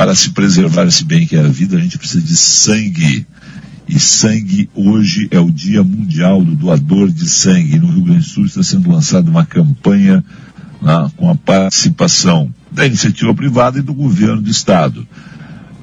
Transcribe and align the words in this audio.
para 0.00 0.14
se 0.14 0.30
preservar 0.30 0.86
esse 0.86 1.04
bem 1.04 1.26
que 1.26 1.36
é 1.36 1.40
a 1.40 1.48
vida, 1.48 1.76
a 1.76 1.78
gente 1.78 1.98
precisa 1.98 2.24
de 2.24 2.34
sangue. 2.34 3.26
E 3.86 4.00
sangue 4.00 4.70
hoje 4.74 5.28
é 5.30 5.38
o 5.38 5.50
Dia 5.50 5.84
Mundial 5.84 6.40
do 6.40 6.56
Doador 6.56 7.10
de 7.10 7.28
Sangue. 7.28 7.78
No 7.78 7.88
Rio 7.88 8.04
Grande 8.04 8.20
do 8.20 8.24
Sul 8.24 8.46
está 8.46 8.62
sendo 8.62 8.90
lançada 8.90 9.30
uma 9.30 9.44
campanha 9.44 10.24
né, 10.80 11.10
com 11.18 11.28
a 11.28 11.34
participação 11.34 12.48
da 12.72 12.86
iniciativa 12.86 13.34
privada 13.34 13.78
e 13.78 13.82
do 13.82 13.92
governo 13.92 14.40
do 14.40 14.48
estado. 14.48 15.06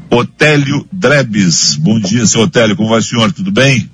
Otélio 0.09 0.83
Drebes. 0.91 1.75
Bom 1.75 1.99
dia, 1.99 2.25
seu 2.25 2.41
Otélio. 2.41 2.75
Como 2.75 2.89
vai, 2.89 3.03
senhor? 3.03 3.31
Tudo 3.31 3.51
bem? 3.51 3.87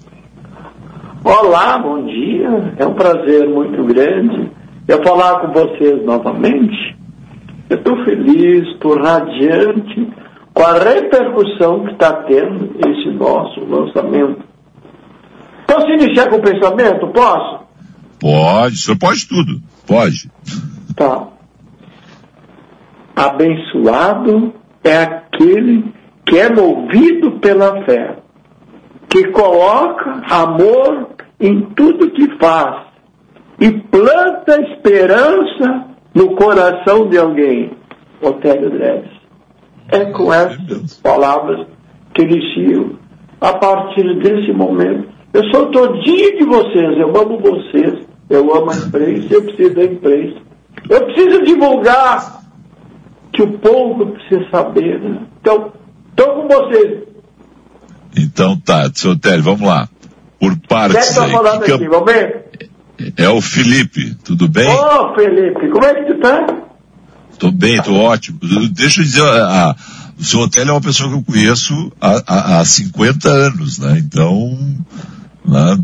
Olá, 1.21 1.77
bom 1.79 2.01
dia. 2.05 2.75
É 2.77 2.87
um 2.87 2.93
prazer 2.93 3.49
muito 3.49 3.83
grande 3.83 4.49
eu 4.87 5.03
falar 5.03 5.41
com 5.41 5.51
vocês 5.51 6.01
novamente. 6.05 7.02
Eu 7.69 7.77
estou 7.77 8.03
feliz, 8.03 8.67
estou 8.69 8.97
radiante 9.01 10.07
com 10.53 10.63
a 10.63 10.73
repercussão 10.73 11.85
que 11.85 11.93
está 11.93 12.13
tendo 12.23 12.75
esse 12.87 13.09
nosso 13.11 13.59
lançamento. 13.61 14.43
Posso 15.65 15.87
iniciar 15.89 16.29
com 16.29 16.35
o 16.35 16.41
pensamento? 16.41 17.07
Posso? 17.07 17.63
Pode, 18.19 18.75
o 18.75 18.77
senhor 18.77 18.97
pode 18.97 19.27
tudo. 19.27 19.61
Pode. 19.87 20.29
Tá. 20.95 21.27
Abençoado 23.15 24.53
é 24.83 24.97
aquele 24.97 25.93
que 26.25 26.37
é 26.37 26.49
movido 26.49 27.31
pela 27.39 27.83
fé, 27.83 28.17
que 29.09 29.27
coloca 29.29 30.21
amor 30.29 31.09
em 31.39 31.61
tudo 31.75 32.11
que 32.11 32.37
faz 32.37 32.85
e 33.59 33.71
planta 33.71 34.61
esperança 34.61 35.92
no 36.13 36.35
coração 36.35 37.07
de 37.09 37.17
alguém. 37.17 37.71
Otélio 38.21 38.69
Dreves. 38.69 39.11
É 39.89 40.05
com 40.05 40.33
essas 40.33 40.93
palavras 40.95 41.67
que 42.13 42.21
inicio 42.21 42.97
a 43.41 43.53
partir 43.53 44.17
desse 44.21 44.53
momento. 44.53 45.09
Eu 45.33 45.43
sou 45.51 45.67
todinho 45.71 46.37
de 46.37 46.45
vocês, 46.45 46.97
eu 46.97 47.09
amo 47.09 47.39
vocês, 47.39 48.05
eu 48.29 48.55
amo 48.55 48.71
a 48.71 48.75
imprensa, 48.75 49.33
eu 49.33 49.43
preciso 49.43 49.75
da 49.75 49.83
imprensa. 49.83 50.37
Eu 50.89 51.05
preciso 51.05 51.43
divulgar 51.43 52.43
que 53.33 53.41
o 53.41 53.57
povo 53.59 54.07
precisa 54.07 54.49
saber. 54.49 54.99
Né? 54.99 55.19
Então, 55.41 55.73
estou 56.09 56.35
com 56.35 56.47
vocês. 56.47 57.03
Então 58.15 58.57
tá, 58.57 58.89
seu 58.93 59.17
Télio, 59.17 59.43
vamos 59.43 59.67
lá. 59.67 59.89
Por 60.39 60.55
partes 60.67 60.99
Quem 60.99 61.09
está 61.09 61.27
falando 61.29 61.63
aqui, 61.63 61.87
vamos 61.87 62.13
ver? 62.13 62.45
É 63.17 63.29
o 63.29 63.41
Felipe, 63.41 64.15
tudo 64.23 64.47
bem? 64.47 64.67
Ô, 64.67 65.11
oh, 65.11 65.15
Felipe, 65.15 65.67
como 65.69 65.85
é 65.85 65.93
que 65.95 66.13
tu 66.13 66.19
tá? 66.19 66.45
Tô 67.39 67.51
bem, 67.51 67.81
tô 67.81 67.95
ótimo. 67.95 68.39
Deixa 68.71 69.01
eu 69.01 69.05
dizer, 69.05 69.23
a, 69.23 69.69
a, 69.69 69.75
o 70.19 70.23
seu 70.23 70.41
Otélio 70.41 70.69
é 70.69 70.73
uma 70.73 70.81
pessoa 70.81 71.09
que 71.09 71.15
eu 71.15 71.23
conheço 71.23 71.91
há, 71.99 72.23
há, 72.27 72.59
há 72.59 72.65
50 72.65 73.29
anos, 73.29 73.79
né? 73.79 73.97
Então, 73.97 74.57
né? 75.45 75.77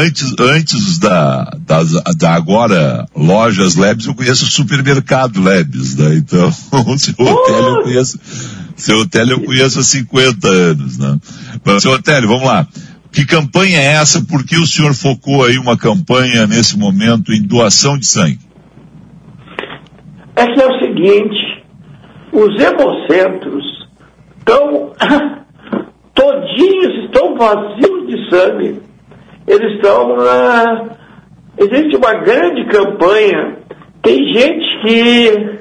antes, 0.00 0.34
antes 0.38 0.98
da, 0.98 1.50
da, 1.66 1.82
da, 2.16 2.34
agora 2.34 3.06
lojas 3.14 3.74
Labs, 3.74 4.06
eu 4.06 4.14
conheço 4.14 4.44
o 4.44 4.48
supermercado 4.48 5.42
Labs, 5.42 5.96
né? 5.96 6.14
Então, 6.16 6.48
o 6.86 6.98
seu 6.98 7.14
Otélio 7.18 7.76
eu 7.76 7.82
conheço, 7.82 8.20
seu 8.76 8.98
Otélio 9.00 9.34
eu 9.34 9.40
conheço 9.42 9.80
há 9.80 9.82
50 9.82 10.48
anos, 10.48 10.98
né? 10.98 11.18
Mas, 11.64 11.82
seu 11.82 11.92
Otélio, 11.92 12.28
vamos 12.28 12.46
lá. 12.46 12.66
Que 13.14 13.24
campanha 13.24 13.78
é 13.78 13.94
essa? 13.94 14.24
Por 14.24 14.44
que 14.44 14.56
o 14.56 14.66
senhor 14.66 14.92
focou 14.92 15.44
aí 15.44 15.56
uma 15.56 15.78
campanha 15.78 16.48
nesse 16.48 16.76
momento 16.76 17.32
em 17.32 17.40
doação 17.40 17.96
de 17.96 18.06
sangue? 18.06 18.40
É 20.34 20.46
que 20.46 20.60
é 20.60 20.66
o 20.66 20.78
seguinte, 20.80 21.64
os 22.32 22.60
hemocentros 22.60 23.64
estão 24.38 24.92
todinhos 26.12 27.04
estão 27.04 27.36
vazios 27.36 28.06
de 28.08 28.30
sangue. 28.30 28.82
Eles 29.46 29.74
estão 29.76 30.16
na. 30.16 30.88
Existe 31.56 31.96
uma 31.96 32.14
grande 32.14 32.64
campanha. 32.66 33.58
Tem 34.02 34.32
gente 34.32 34.80
que. 34.82 35.58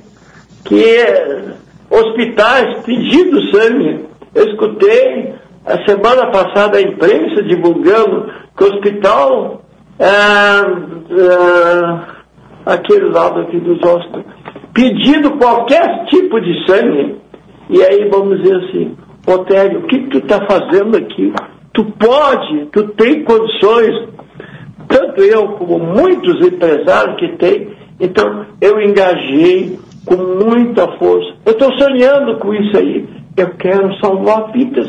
que 0.66 1.54
hospitais 1.92 2.84
pedindo 2.84 3.52
sangue. 3.52 4.06
Eu 4.34 4.50
escutei 4.50 5.36
a 5.66 5.88
semana 5.88 6.32
passada 6.32 6.78
a 6.78 6.82
imprensa 6.82 7.44
divulgando 7.44 8.30
que 8.58 8.64
o 8.64 8.68
hospital. 8.68 9.62
É, 10.00 10.06
é, 10.06 12.14
aquele 12.66 13.10
lado 13.10 13.42
aqui 13.42 13.60
dos 13.60 13.82
ossos, 13.84 14.24
pedindo 14.74 15.32
qualquer 15.38 16.06
tipo 16.06 16.40
de 16.40 16.66
sangue. 16.66 17.16
E 17.70 17.82
aí 17.82 18.10
vamos 18.10 18.42
dizer 18.42 18.58
assim, 18.58 18.96
Otélio, 19.26 19.80
o 19.80 19.88
que, 19.88 20.00
tu 20.08 20.18
está 20.18 20.46
fazendo 20.46 20.98
aqui? 20.98 21.34
Tu 21.74 21.86
pode, 21.86 22.66
tu 22.68 22.90
tem 22.90 23.24
condições, 23.24 24.10
tanto 24.88 25.22
eu 25.22 25.48
como 25.54 25.80
muitos 25.80 26.46
empresários 26.46 27.16
que 27.18 27.30
têm. 27.38 27.74
Então, 28.00 28.46
eu 28.60 28.82
engajei 28.82 29.80
com 30.06 30.16
muita 30.16 30.88
força. 30.98 31.34
Eu 31.46 31.54
estou 31.54 31.72
sonhando 31.78 32.38
com 32.38 32.54
isso 32.54 32.78
aí. 32.78 33.08
Eu 33.38 33.52
quero 33.52 33.96
salvar 34.00 34.52
vidas. 34.52 34.88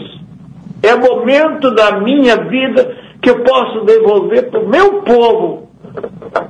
É 0.84 0.94
momento 0.94 1.74
da 1.74 2.00
minha 2.00 2.36
vida 2.36 2.96
que 3.20 3.30
eu 3.30 3.42
posso 3.42 3.84
devolver 3.84 4.50
para 4.50 4.60
o 4.60 4.68
meu 4.68 5.02
povo 5.02 5.68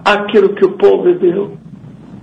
aquilo 0.05 0.55
que 0.55 0.65
o 0.65 0.73
povo 0.73 1.05
me 1.05 1.15
deu. 1.15 1.57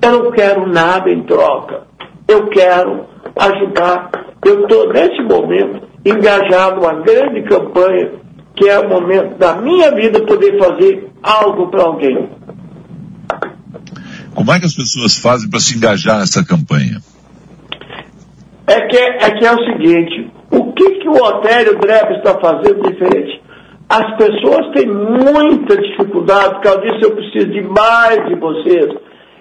Eu 0.02 0.24
não 0.24 0.32
quero 0.32 0.68
nada 0.68 1.10
em 1.10 1.24
troca. 1.24 1.84
Eu 2.28 2.48
quero 2.48 3.06
ajudar 3.38 4.10
eu 4.44 4.64
estou, 4.64 4.92
nesse 4.92 5.22
momento, 5.22 5.88
engajado 6.04 6.78
numa 6.78 6.94
grande 6.94 7.44
campanha, 7.44 8.12
que 8.56 8.68
é 8.68 8.80
o 8.80 8.90
momento 8.90 9.38
da 9.38 9.56
minha 9.56 9.92
vida 9.92 10.26
poder 10.26 10.58
fazer 10.58 11.12
algo 11.22 11.70
para 11.70 11.84
alguém. 11.84 12.30
Como 14.34 14.52
é 14.52 14.60
que 14.60 14.66
as 14.66 14.74
pessoas 14.74 15.18
fazem 15.18 15.50
para 15.50 15.60
se 15.60 15.78
engajar 15.78 16.20
nessa 16.20 16.44
campanha? 16.44 17.00
É 18.66 18.88
que 18.88 18.98
é, 18.98 19.26
é 19.26 19.32
que 19.32 19.46
é 19.46 19.52
o 19.52 19.66
seguinte, 19.66 20.32
que, 20.82 21.00
que 21.00 21.10
o 21.10 21.24
Otério 21.24 21.78
Drebe 21.80 22.16
está 22.16 22.40
fazendo 22.40 22.82
diferente? 22.82 23.42
As 23.90 24.16
pessoas 24.18 24.72
têm 24.74 24.88
muita 24.88 25.78
dificuldade, 25.78 26.56
por 26.56 26.62
causa 26.62 26.82
disso 26.82 27.00
eu 27.04 27.16
preciso 27.16 27.48
de 27.48 27.62
mais 27.62 28.26
de 28.28 28.36
vocês. 28.36 28.88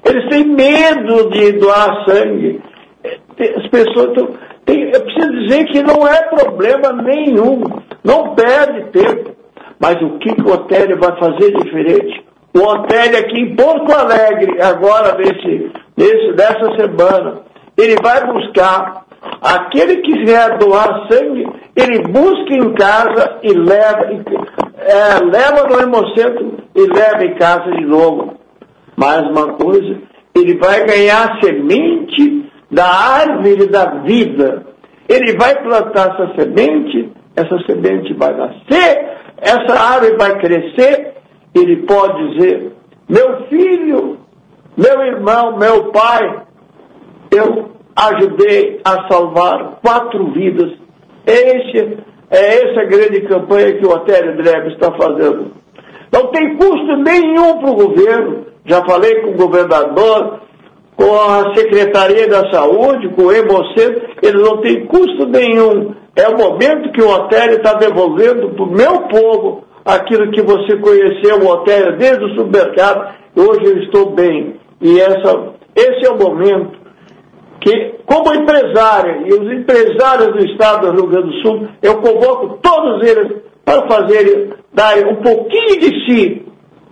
Eles 0.04 0.28
têm 0.28 0.44
medo 0.44 1.30
de 1.30 1.52
doar 1.52 2.04
sangue. 2.06 2.60
As 3.04 3.68
pessoas 3.68 4.08
estão 4.08 4.50
eu 4.66 5.00
preciso 5.00 5.32
dizer 5.32 5.64
que 5.66 5.82
não 5.82 6.06
é 6.06 6.22
problema 6.28 6.92
nenhum, 6.92 7.62
não 8.04 8.34
perde 8.34 8.84
tempo. 8.92 9.34
Mas 9.80 10.00
o 10.02 10.18
que, 10.18 10.34
que 10.34 10.42
o 10.42 10.52
Otélio 10.52 10.98
vai 11.00 11.18
fazer 11.18 11.52
diferente? 11.56 12.24
O 12.54 12.60
Otélio 12.60 13.18
aqui 13.18 13.40
em 13.40 13.56
Porto 13.56 13.92
Alegre, 13.92 14.60
agora 14.62 15.16
nesse, 15.16 15.72
nesse, 15.96 16.32
dessa 16.34 16.76
semana, 16.76 17.40
ele 17.76 17.96
vai 18.02 18.24
buscar 18.26 19.06
aquele 19.40 19.96
que 19.98 20.12
quiser 20.12 20.58
doar 20.58 21.06
sangue, 21.10 21.46
ele 21.76 22.02
busca 22.08 22.54
em 22.54 22.74
casa 22.74 23.38
e 23.42 23.52
leva, 23.52 24.06
é, 24.76 25.18
leva 25.24 25.68
no 25.68 25.80
hemocentro 25.80 26.58
e 26.74 26.86
leva 26.86 27.24
em 27.24 27.34
casa 27.34 27.70
de 27.70 27.84
novo. 27.84 28.38
Mais 28.96 29.22
uma 29.30 29.54
coisa, 29.54 29.98
ele 30.34 30.58
vai 30.58 30.84
ganhar 30.84 31.38
semente 31.42 32.50
da 32.70 32.86
árvore 32.86 33.66
da 33.66 33.86
vida. 34.02 34.66
Ele 35.08 35.36
vai 35.36 35.60
plantar 35.62 36.14
essa 36.14 36.34
semente, 36.36 37.10
essa 37.34 37.58
semente 37.66 38.14
vai 38.14 38.32
nascer, 38.34 39.18
essa 39.38 39.72
árvore 39.72 40.16
vai 40.16 40.38
crescer. 40.38 41.14
Ele 41.54 41.78
pode 41.84 42.34
dizer: 42.34 42.72
Meu 43.08 43.46
filho, 43.48 44.18
meu 44.76 45.02
irmão, 45.02 45.58
meu 45.58 45.90
pai, 45.90 46.42
eu 47.32 47.70
ajudei 47.96 48.80
a 48.84 49.08
salvar 49.08 49.78
quatro 49.82 50.32
vidas. 50.32 50.72
Esse, 51.26 51.98
é 52.30 52.54
essa 52.64 52.84
grande 52.84 53.22
campanha 53.22 53.74
que 53.74 53.86
o 53.86 53.90
Otério 53.90 54.36
Drebe 54.36 54.72
está 54.72 54.92
fazendo. 54.92 55.52
Não 56.12 56.28
tem 56.28 56.56
custo 56.56 56.96
nenhum 56.96 57.58
para 57.58 57.70
o 57.70 57.74
governo. 57.74 58.46
Já 58.64 58.84
falei 58.84 59.22
com 59.22 59.30
o 59.30 59.36
governador, 59.36 60.40
com 60.96 61.14
a 61.14 61.54
Secretaria 61.54 62.28
da 62.28 62.50
Saúde, 62.52 63.08
com 63.10 63.22
o 63.22 63.32
Hemocentro, 63.32 64.02
eles 64.22 64.42
não 64.42 64.58
têm 64.58 64.86
custo 64.86 65.26
nenhum. 65.26 65.94
É 66.14 66.28
o 66.28 66.36
momento 66.36 66.92
que 66.92 67.02
o 67.02 67.08
hotel 67.08 67.52
está 67.52 67.74
devolvendo 67.74 68.50
para 68.50 68.64
o 68.64 68.70
meu 68.70 69.00
povo 69.08 69.64
aquilo 69.84 70.30
que 70.30 70.42
você 70.42 70.76
conheceu, 70.76 71.40
o 71.40 71.48
hotel 71.48 71.96
desde 71.96 72.24
o 72.24 72.34
supermercado, 72.34 73.14
hoje 73.34 73.64
eu 73.64 73.78
estou 73.78 74.10
bem. 74.10 74.56
E 74.80 75.00
essa, 75.00 75.54
esse 75.74 76.06
é 76.06 76.10
o 76.10 76.18
momento 76.18 76.79
que, 77.60 77.94
como 78.06 78.34
empresário, 78.34 79.26
e 79.26 79.34
os 79.34 79.52
empresários 79.52 80.32
do 80.32 80.46
Estado 80.50 80.86
do 80.86 80.92
Rio 80.92 81.06
Grande 81.06 81.28
do 81.28 81.42
Sul, 81.42 81.68
eu 81.82 81.98
convoco 81.98 82.58
todos 82.62 83.06
eles 83.06 83.42
para 83.64 83.86
fazerem, 83.86 84.52
dar 84.72 84.96
um 85.06 85.16
pouquinho 85.16 85.80
de 85.80 86.06
si 86.06 86.42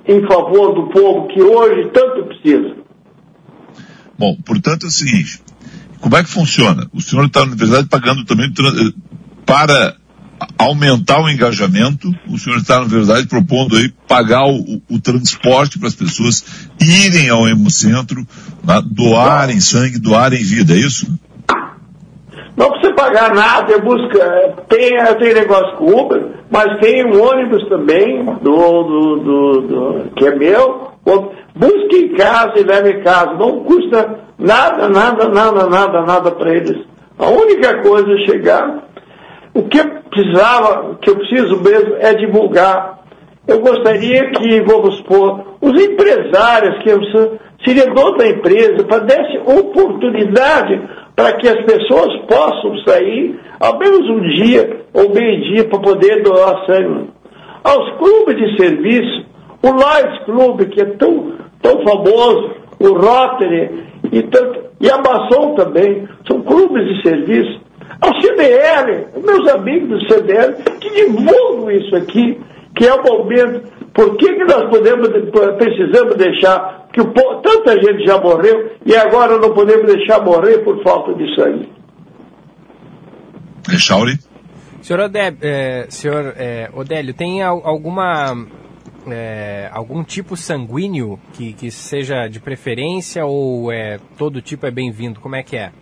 em 0.06 0.26
favor 0.26 0.74
do 0.74 0.88
povo 0.88 1.28
que 1.28 1.42
hoje 1.42 1.90
tanto 1.90 2.26
precisa. 2.26 2.76
Bom, 4.18 4.36
portanto 4.44 4.84
é 4.84 4.86
o 4.88 4.90
seguinte, 4.90 5.40
como 6.00 6.16
é 6.16 6.22
que 6.22 6.30
funciona? 6.30 6.88
O 6.94 7.00
senhor 7.00 7.26
está, 7.26 7.44
na 7.44 7.54
verdade, 7.54 7.88
pagando 7.88 8.24
também 8.24 8.52
para 9.44 9.96
aumentar 10.58 11.22
o 11.22 11.28
engajamento, 11.28 12.12
o 12.28 12.36
senhor 12.36 12.58
está, 12.58 12.80
na 12.80 12.86
verdade, 12.86 13.28
propondo 13.28 13.76
aí 13.76 13.92
pagar 14.08 14.44
o, 14.46 14.82
o 14.90 15.00
transporte 15.00 15.78
para 15.78 15.86
as 15.86 15.94
pessoas 15.94 16.68
irem 16.80 17.28
ao 17.30 17.48
hemocentro, 17.48 18.26
né, 18.64 18.82
doarem 18.84 19.60
sangue, 19.60 20.00
doarem 20.00 20.42
vida, 20.42 20.74
é 20.74 20.78
isso? 20.78 21.06
Não 22.56 22.72
precisa 22.72 22.92
pagar 22.94 23.32
nada, 23.32 23.70
eu 23.70 23.80
busco, 23.80 24.18
é, 24.18 24.52
tem, 24.68 24.96
tem 25.20 25.34
negócio 25.34 25.76
com 25.76 26.00
Uber, 26.00 26.26
mas 26.50 26.80
tem 26.80 27.06
um 27.06 27.22
ônibus 27.22 27.68
também, 27.68 28.24
do, 28.24 28.82
do, 28.82 29.16
do, 29.16 29.60
do 29.60 30.10
que 30.16 30.26
é 30.26 30.34
meu, 30.34 30.92
busque 31.54 31.96
em 31.96 32.16
casa 32.16 32.58
e 32.58 32.64
leve 32.64 32.94
em 32.94 33.02
casa, 33.04 33.34
não 33.34 33.60
custa 33.60 34.18
nada, 34.36 34.88
nada, 34.88 35.28
nada, 35.28 35.68
nada, 35.68 36.02
nada 36.02 36.30
para 36.32 36.52
eles. 36.52 36.84
A 37.16 37.28
única 37.28 37.82
coisa 37.82 38.12
é 38.12 38.26
chegar, 38.26 38.87
o 39.54 39.62
que 39.62 39.78
eu 39.78 39.84
precisava, 40.10 40.90
o 40.90 40.96
que 40.96 41.10
eu 41.10 41.16
preciso 41.16 41.60
mesmo 41.62 41.96
é 41.98 42.14
divulgar. 42.14 42.98
Eu 43.46 43.60
gostaria 43.60 44.30
que, 44.32 44.60
vamos 44.60 44.96
supor, 44.96 45.56
os 45.60 45.82
empresários, 45.82 46.82
que 46.82 46.90
eu 46.90 47.00
seria 47.64 47.86
dono 47.92 48.16
da 48.18 48.28
empresa, 48.28 48.84
para 48.84 48.98
desse 49.00 49.38
oportunidade 49.38 50.80
para 51.16 51.32
que 51.32 51.48
as 51.48 51.64
pessoas 51.64 52.14
possam 52.28 52.78
sair 52.86 53.40
ao 53.58 53.76
menos 53.76 54.08
um 54.08 54.20
dia 54.20 54.84
ou 54.94 55.12
meio-dia 55.12 55.64
para 55.64 55.80
poder 55.80 56.22
doar 56.22 56.64
sangue. 56.64 57.10
Aos 57.64 57.98
clubes 57.98 58.36
de 58.36 58.56
serviço, 58.56 59.26
o 59.60 59.66
Lions 59.66 60.24
Club, 60.24 60.68
que 60.68 60.80
é 60.80 60.84
tão, 60.84 61.32
tão 61.60 61.82
famoso, 61.82 62.50
o 62.78 62.92
Rotary 62.92 63.84
e, 64.12 64.22
tanto, 64.22 64.60
e 64.80 64.88
a 64.88 64.98
Maçom 64.98 65.54
também, 65.54 66.08
são 66.30 66.40
clubes 66.42 66.86
de 66.86 67.02
serviço. 67.02 67.60
Ao 68.00 68.20
CDL, 68.20 69.08
meus 69.24 69.48
amigos 69.48 69.88
do 69.88 70.08
CDL, 70.08 70.54
que 70.80 70.90
divulgam 70.90 71.70
isso 71.70 71.96
aqui, 71.96 72.40
que 72.76 72.86
é 72.86 72.94
o 72.94 73.02
momento. 73.02 73.78
Por 73.92 74.16
que, 74.16 74.34
que 74.34 74.44
nós 74.44 74.70
podemos, 74.70 75.08
precisamos 75.56 76.16
deixar 76.16 76.86
que 76.92 77.00
o, 77.00 77.12
tanta 77.42 77.74
gente 77.82 78.06
já 78.06 78.18
morreu 78.20 78.72
e 78.86 78.94
agora 78.94 79.38
não 79.38 79.52
podemos 79.52 79.86
deixar 79.92 80.24
morrer 80.24 80.58
por 80.58 80.80
falta 80.82 81.12
de 81.14 81.34
sangue? 81.34 81.68
Chauri? 83.76 84.18
Senhor, 84.80 85.00
Odé, 85.00 85.34
é, 85.42 85.86
senhor 85.90 86.34
é, 86.36 86.70
Odélio, 86.72 87.12
tem 87.12 87.42
alguma 87.42 88.46
é, 89.10 89.68
algum 89.72 90.02
tipo 90.04 90.36
sanguíneo 90.36 91.18
que, 91.34 91.52
que 91.52 91.70
seja 91.70 92.28
de 92.28 92.40
preferência 92.40 93.24
ou 93.26 93.72
é, 93.72 93.98
todo 94.16 94.40
tipo 94.40 94.66
é 94.66 94.70
bem-vindo? 94.70 95.20
Como 95.20 95.36
é 95.36 95.42
que 95.42 95.56
é? 95.56 95.72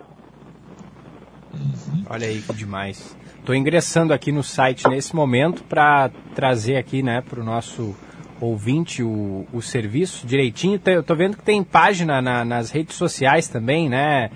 Olha 2.09 2.27
aí 2.27 2.41
que 2.41 2.53
demais. 2.53 3.17
Estou 3.39 3.55
ingressando 3.55 4.13
aqui 4.13 4.31
no 4.31 4.43
site 4.43 4.87
nesse 4.89 5.15
momento 5.15 5.63
para 5.63 6.09
trazer 6.35 6.75
aqui 6.75 7.01
né, 7.01 7.21
para 7.21 7.39
o 7.39 7.43
nosso 7.43 7.95
ouvinte 8.41 9.01
o, 9.01 9.45
o 9.53 9.61
serviço 9.61 10.27
direitinho. 10.27 10.79
Estou 10.85 11.15
vendo 11.15 11.37
que 11.37 11.43
tem 11.43 11.63
página 11.63 12.21
na, 12.21 12.43
nas 12.43 12.69
redes 12.69 12.95
sociais 12.95 13.47
também, 13.47 13.89
né? 13.89 14.29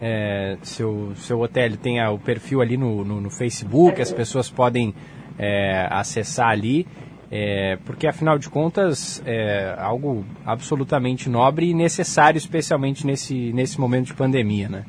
é, 0.00 0.56
seu, 0.62 1.12
seu 1.16 1.40
hotel 1.40 1.76
tem 1.76 2.04
o 2.06 2.18
perfil 2.18 2.60
ali 2.60 2.76
no, 2.76 3.04
no, 3.04 3.20
no 3.20 3.30
Facebook, 3.30 4.00
as 4.00 4.12
pessoas 4.12 4.48
podem 4.48 4.94
é, 5.38 5.86
acessar 5.90 6.48
ali, 6.48 6.86
é, 7.30 7.78
porque 7.84 8.06
afinal 8.06 8.38
de 8.38 8.48
contas 8.48 9.22
é 9.26 9.74
algo 9.78 10.24
absolutamente 10.44 11.28
nobre 11.28 11.70
e 11.70 11.74
necessário, 11.74 12.38
especialmente 12.38 13.06
nesse, 13.06 13.52
nesse 13.52 13.80
momento 13.80 14.06
de 14.06 14.14
pandemia, 14.14 14.68
né? 14.68 14.84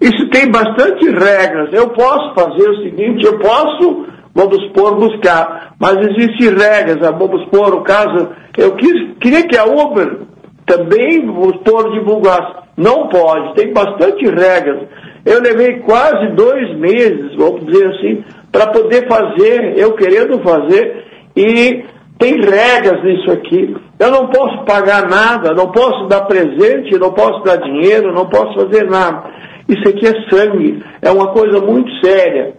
Isso 0.00 0.28
tem 0.30 0.50
bastante 0.50 1.08
regras. 1.08 1.72
Eu 1.72 1.88
posso 1.90 2.34
fazer 2.34 2.68
o 2.68 2.82
seguinte, 2.82 3.24
eu 3.24 3.38
posso, 3.38 4.06
vamos 4.34 4.62
supor, 4.66 4.96
buscar, 4.96 5.74
mas 5.78 5.96
existem 5.96 6.50
regras. 6.50 6.98
Vamos 7.00 7.42
supor 7.44 7.74
o 7.74 7.82
caso, 7.82 8.28
eu 8.56 8.76
quis, 8.76 9.16
queria 9.20 9.46
que 9.46 9.56
a 9.56 9.64
Uber 9.64 10.20
também, 10.66 11.24
vamos 11.24 11.56
supor, 11.56 11.92
divulgasse 11.92 12.66
não 12.76 13.08
pode, 13.08 13.54
tem 13.54 13.72
bastante 13.72 14.26
regras. 14.26 14.88
Eu 15.26 15.42
levei 15.42 15.80
quase 15.80 16.28
dois 16.36 16.78
meses, 16.78 17.34
vamos 17.34 17.66
dizer 17.66 17.88
assim, 17.88 18.24
para 18.52 18.68
poder 18.68 19.08
fazer, 19.08 19.76
eu 19.76 19.92
querendo 19.94 20.38
fazer, 20.38 21.04
e 21.36 21.84
tem 22.16 22.40
regras 22.40 23.02
nisso 23.02 23.32
aqui. 23.32 23.76
Eu 23.98 24.10
não 24.12 24.28
posso 24.28 24.64
pagar 24.64 25.08
nada, 25.08 25.52
não 25.52 25.72
posso 25.72 26.06
dar 26.06 26.22
presente, 26.22 26.96
não 26.96 27.12
posso 27.12 27.42
dar 27.42 27.56
dinheiro, 27.56 28.14
não 28.14 28.26
posso 28.26 28.54
fazer 28.54 28.88
nada. 28.88 29.24
Isso 29.68 29.88
aqui 29.88 30.06
é 30.06 30.30
sangue, 30.30 30.80
é 31.02 31.10
uma 31.10 31.32
coisa 31.32 31.60
muito 31.60 31.90
séria. 32.06 32.54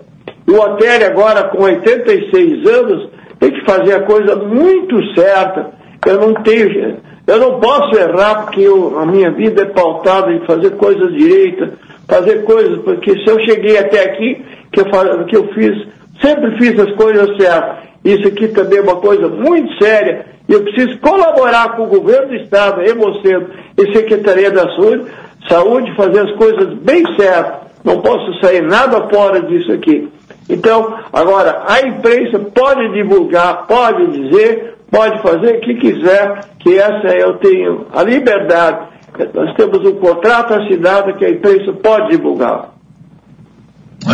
O 0.46 0.56
Otério 0.56 1.08
agora, 1.08 1.46
com 1.46 1.64
86 1.64 2.70
anos, 2.70 3.10
tem 3.40 3.52
que 3.52 3.66
fazer 3.66 3.96
a 3.96 4.04
coisa 4.04 4.36
muito 4.36 4.98
certa. 5.16 5.72
Eu 6.06 6.20
não 6.20 6.34
tenho, 6.44 6.98
eu 7.26 7.40
não 7.40 7.60
posso 7.60 7.98
errar 7.98 8.44
porque 8.44 8.62
eu, 8.62 9.00
a 9.00 9.06
minha 9.06 9.32
vida 9.32 9.64
é 9.64 9.66
pautada 9.66 10.32
em 10.34 10.46
fazer 10.46 10.72
coisas 10.72 11.14
direitas, 11.14 11.70
fazer 12.08 12.44
coisas, 12.44 12.80
porque 12.84 13.12
se 13.12 13.28
eu 13.28 13.40
cheguei 13.42 13.78
até 13.78 14.06
aqui, 14.06 14.46
que 14.72 14.80
eu, 14.80 15.26
que 15.26 15.36
eu 15.36 15.48
fiz, 15.54 15.88
sempre 16.22 16.58
fiz 16.58 16.80
as 16.80 16.92
coisas 16.94 17.36
certas. 17.38 17.88
Isso 18.04 18.28
aqui 18.28 18.48
também 18.48 18.80
é 18.80 18.82
uma 18.82 18.98
coisa 18.98 19.28
muito 19.28 19.84
séria 19.84 20.26
e 20.48 20.54
eu 20.54 20.64
preciso 20.64 20.98
colaborar 21.00 21.76
com 21.76 21.84
o 21.84 21.88
governo 21.88 22.30
do 22.30 22.36
Estado, 22.36 22.82
Hemocentro 22.82 23.50
e 23.78 23.94
Secretaria 23.94 24.50
da 24.50 24.64
Saúde, 24.76 25.06
saúde, 25.50 25.96
fazer 25.96 26.22
as 26.22 26.32
coisas 26.38 26.74
bem 26.80 27.04
certas. 27.18 27.68
Não 27.84 28.02
posso 28.02 28.40
sair 28.42 28.62
nada 28.62 29.08
fora 29.10 29.42
disso 29.42 29.72
aqui. 29.74 30.10
Então, 30.50 30.98
agora, 31.12 31.64
a 31.68 31.82
imprensa 31.82 32.40
pode 32.40 32.94
divulgar, 32.94 33.68
pode 33.68 34.08
dizer, 34.08 34.76
pode 34.90 35.22
fazer 35.22 35.58
o 35.58 35.60
que 35.60 35.76
quiser, 35.76 36.40
que 36.60 36.78
essa 36.78 37.08
eu 37.18 37.34
tenho 37.36 37.86
a 37.94 38.04
liberdade. 38.04 38.87
Nós 39.34 39.56
temos 39.56 39.80
um 39.86 39.96
contrato 40.00 40.54
assinado 40.54 41.18
que 41.18 41.26
a 41.26 41.30
imprensa 41.30 41.74
pode 41.74 42.10
divulgar. 42.10 42.74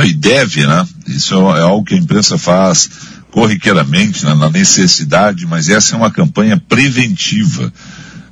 E 0.03 0.13
deve, 0.13 0.65
né? 0.65 0.85
Isso 1.07 1.35
é, 1.35 1.59
é 1.59 1.61
algo 1.61 1.83
que 1.83 1.93
a 1.93 1.97
imprensa 1.97 2.37
faz 2.37 3.11
corriqueiramente, 3.31 4.25
né, 4.25 4.35
na 4.35 4.49
necessidade, 4.49 5.45
mas 5.47 5.67
essa 5.67 5.95
é 5.95 5.97
uma 5.97 6.11
campanha 6.11 6.61
preventiva. 6.69 7.73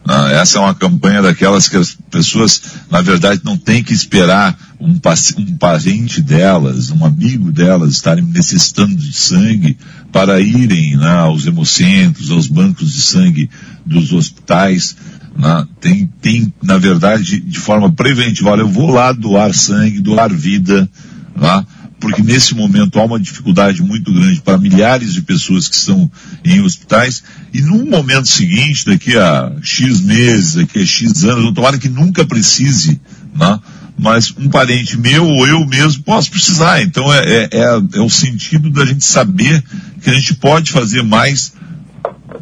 Né? 0.05 0.33
Essa 0.35 0.57
é 0.57 0.61
uma 0.61 0.75
campanha 0.75 1.21
daquelas 1.21 1.67
que 1.67 1.77
as 1.77 1.97
pessoas, 2.09 2.61
na 2.89 3.01
verdade, 3.01 3.41
não 3.43 3.57
têm 3.57 3.83
que 3.83 3.93
esperar 3.93 4.57
um, 4.79 4.99
um 5.37 5.57
parente 5.57 6.21
delas, 6.21 6.89
um 6.91 7.05
amigo 7.05 7.51
delas 7.51 7.91
estarem 7.91 8.23
necessitando 8.23 8.95
de 8.95 9.13
sangue 9.13 9.77
para 10.11 10.41
irem 10.41 10.97
né, 10.97 11.11
aos 11.19 11.45
hemocentros, 11.45 12.31
aos 12.31 12.47
bancos 12.47 12.93
de 12.93 13.01
sangue 13.01 13.49
dos 13.85 14.11
hospitais. 14.11 14.95
Né? 15.37 15.67
Tem, 15.79 16.09
tem, 16.21 16.53
na 16.61 16.77
verdade, 16.77 17.39
de 17.39 17.59
forma 17.59 17.91
preventiva, 17.91 18.49
olha, 18.49 18.61
eu 18.61 18.69
vou 18.69 18.91
lá 18.91 19.11
doar 19.11 19.53
sangue, 19.53 19.99
doar 19.99 20.33
vida, 20.33 20.89
né? 21.35 21.65
Porque 22.01 22.23
nesse 22.23 22.55
momento 22.55 22.99
há 22.99 23.05
uma 23.05 23.19
dificuldade 23.19 23.81
muito 23.81 24.11
grande 24.11 24.41
para 24.41 24.57
milhares 24.57 25.13
de 25.13 25.21
pessoas 25.21 25.67
que 25.67 25.75
estão 25.75 26.11
em 26.43 26.59
hospitais, 26.59 27.23
e 27.53 27.61
num 27.61 27.85
momento 27.85 28.27
seguinte, 28.27 28.85
daqui 28.85 29.15
a 29.15 29.53
X 29.61 30.01
meses, 30.01 30.55
daqui 30.55 30.79
a 30.79 30.85
X 30.85 31.23
anos, 31.23 31.53
tomara 31.53 31.77
que 31.77 31.87
nunca 31.87 32.25
precise, 32.25 32.99
né? 33.33 33.59
mas 33.97 34.33
um 34.35 34.49
parente 34.49 34.97
meu 34.97 35.27
ou 35.27 35.47
eu 35.47 35.65
mesmo 35.67 36.01
posso 36.03 36.31
precisar. 36.31 36.81
Então 36.81 37.13
é, 37.13 37.19
é, 37.19 37.49
é, 37.51 37.81
é 37.93 38.01
o 38.01 38.09
sentido 38.09 38.71
da 38.71 38.83
gente 38.83 39.05
saber 39.05 39.63
que 40.01 40.09
a 40.09 40.13
gente 40.13 40.33
pode 40.33 40.71
fazer 40.71 41.03
mais 41.03 41.53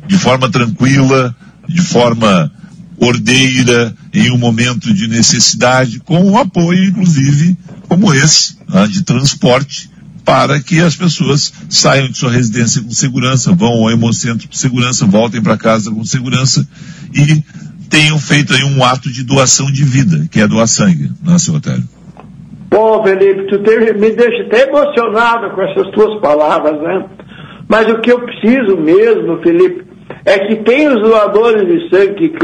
de 0.08 0.18
forma 0.18 0.50
tranquila, 0.50 1.36
de 1.68 1.82
forma 1.82 2.50
ordeira, 2.98 3.94
em 4.14 4.32
um 4.32 4.38
momento 4.38 4.94
de 4.94 5.08
necessidade, 5.08 6.00
com 6.00 6.32
o 6.32 6.38
apoio, 6.38 6.86
inclusive, 6.86 7.58
como 7.90 8.14
esse, 8.14 8.56
né, 8.70 8.88
de 8.88 9.04
transporte, 9.04 9.90
para 10.24 10.60
que 10.60 10.80
as 10.80 10.96
pessoas 10.96 11.52
saiam 11.70 12.08
de 12.08 12.18
sua 12.18 12.32
residência 12.32 12.84
com 12.84 12.92
segurança, 12.92 13.52
vão 13.52 13.70
ao 13.70 13.90
hemocentro 13.90 14.48
com 14.48 14.54
segurança, 14.54 15.08
voltem 15.08 15.42
para 15.42 15.58
casa 15.58 15.90
com 15.90 16.06
segurança 16.06 16.68
e 17.12 17.44
tenham 17.90 18.20
feito 18.20 18.54
aí 18.54 18.64
um 18.64 18.84
ato 18.84 19.12
de 19.12 19.24
doação 19.24 19.66
de 19.72 19.84
vida, 19.84 20.28
que 20.32 20.40
é 20.40 20.48
doar 20.48 20.68
sangue, 20.68 21.10
não 21.24 21.34
é, 21.34 21.40
seu 21.40 21.56
Otério? 21.56 21.84
Bom, 22.70 23.04
Felipe, 23.04 23.48
tu 23.48 23.64
te, 23.64 23.94
me 23.94 24.12
deixa 24.12 24.44
até 24.44 24.70
emocionado 24.70 25.50
com 25.56 25.62
essas 25.64 25.90
tuas 25.92 26.22
palavras, 26.22 26.80
né? 26.80 27.06
Mas 27.68 27.88
o 27.88 28.00
que 28.00 28.12
eu 28.12 28.20
preciso 28.20 28.78
mesmo, 28.78 29.42
Felipe, 29.42 29.84
é 30.24 30.38
que 30.38 30.58
tem 30.58 30.88
os 30.88 31.02
doadores 31.02 31.68
de 31.68 31.90
sangue 31.90 32.30
que 32.30 32.38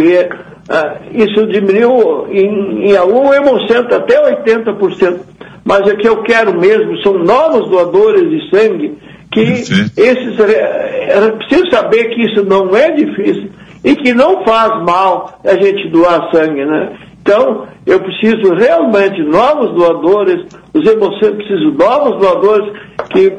ah, 0.67 0.97
isso 1.13 1.45
diminuiu 1.47 2.27
em, 2.29 2.89
em 2.89 2.97
algum 2.97 3.33
hemocentro 3.33 3.95
até 3.95 4.43
80%. 4.43 5.19
Mas 5.63 5.81
o 5.91 5.97
que 5.97 6.07
eu 6.07 6.21
quero 6.23 6.59
mesmo 6.59 6.97
são 7.01 7.13
novos 7.19 7.69
doadores 7.69 8.29
de 8.29 8.49
sangue, 8.49 8.97
que 9.31 9.41
esses 9.41 10.39
é, 10.39 11.31
preciso 11.31 11.69
saber 11.71 12.09
que 12.09 12.21
isso 12.21 12.43
não 12.45 12.75
é 12.75 12.91
difícil 12.91 13.49
e 13.83 13.95
que 13.95 14.13
não 14.13 14.43
faz 14.43 14.83
mal 14.83 15.39
a 15.43 15.55
gente 15.55 15.89
doar 15.89 16.29
sangue, 16.31 16.65
né? 16.65 16.97
Então, 17.21 17.67
eu 17.87 17.99
preciso 17.99 18.53
realmente 18.53 19.21
novos 19.23 19.73
doadores, 19.73 20.45
os 20.73 20.87
hemocentros 20.87 21.37
precisam 21.37 21.71
de 21.71 21.77
novos 21.77 22.19
doadores 22.19 22.71
que 23.09 23.33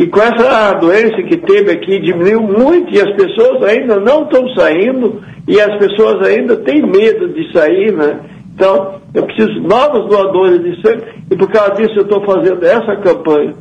que 0.00 0.06
com 0.06 0.22
essa 0.22 0.72
doença 0.80 1.22
que 1.28 1.36
teve 1.36 1.72
aqui 1.72 2.00
diminuiu 2.00 2.40
muito 2.40 2.90
e 2.90 2.98
as 2.98 3.14
pessoas 3.16 3.62
ainda 3.64 4.00
não 4.00 4.22
estão 4.22 4.48
saindo 4.54 5.22
e 5.46 5.60
as 5.60 5.78
pessoas 5.78 6.26
ainda 6.26 6.56
têm 6.56 6.80
medo 6.80 7.28
de 7.28 7.52
sair, 7.52 7.92
né? 7.92 8.18
Então, 8.54 8.98
eu 9.12 9.26
preciso 9.26 9.52
de 9.52 9.60
novos 9.60 10.08
doadores 10.08 10.62
de 10.62 10.80
sangue 10.80 11.04
e 11.30 11.36
por 11.36 11.52
causa 11.52 11.74
disso 11.74 11.98
eu 11.98 12.04
estou 12.04 12.24
fazendo 12.24 12.64
essa 12.64 12.96
campanha. 12.96 13.54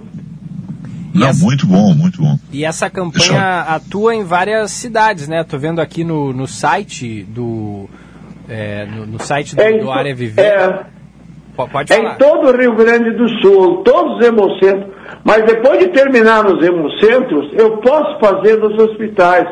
Não, 1.14 1.28
essa, 1.28 1.44
muito 1.44 1.68
bom, 1.68 1.94
muito 1.94 2.22
bom. 2.22 2.40
E 2.54 2.64
essa 2.64 2.90
campanha 2.90 3.66
atua 3.68 4.16
em 4.16 4.24
várias 4.24 4.72
cidades, 4.72 5.28
né? 5.28 5.42
Estou 5.42 5.60
vendo 5.60 5.82
aqui 5.82 6.06
no, 6.06 6.32
no 6.32 6.48
site 6.48 7.24
do 7.24 7.90
é, 8.48 8.86
no, 8.86 9.06
no, 9.06 9.22
site 9.22 9.58
do, 9.58 9.62
é, 9.62 9.78
do 9.78 9.92
Área 9.92 10.16
Viver. 10.16 10.42
É, 10.42 10.86
Pode 11.68 11.94
falar. 11.94 12.12
É 12.12 12.14
em 12.14 12.18
todo 12.18 12.48
o 12.48 12.58
Rio 12.58 12.76
Grande 12.76 13.12
do 13.12 13.28
Sul, 13.42 13.84
todos 13.84 14.18
os 14.18 14.26
hemocentros. 14.26 14.94
Mas 15.24 15.44
depois 15.46 15.80
de 15.80 15.88
terminar 15.90 16.44
nos 16.44 16.66
hemocentros, 16.66 17.52
eu 17.54 17.78
posso 17.78 18.20
fazer 18.20 18.58
nos 18.58 18.78
hospitais. 18.82 19.48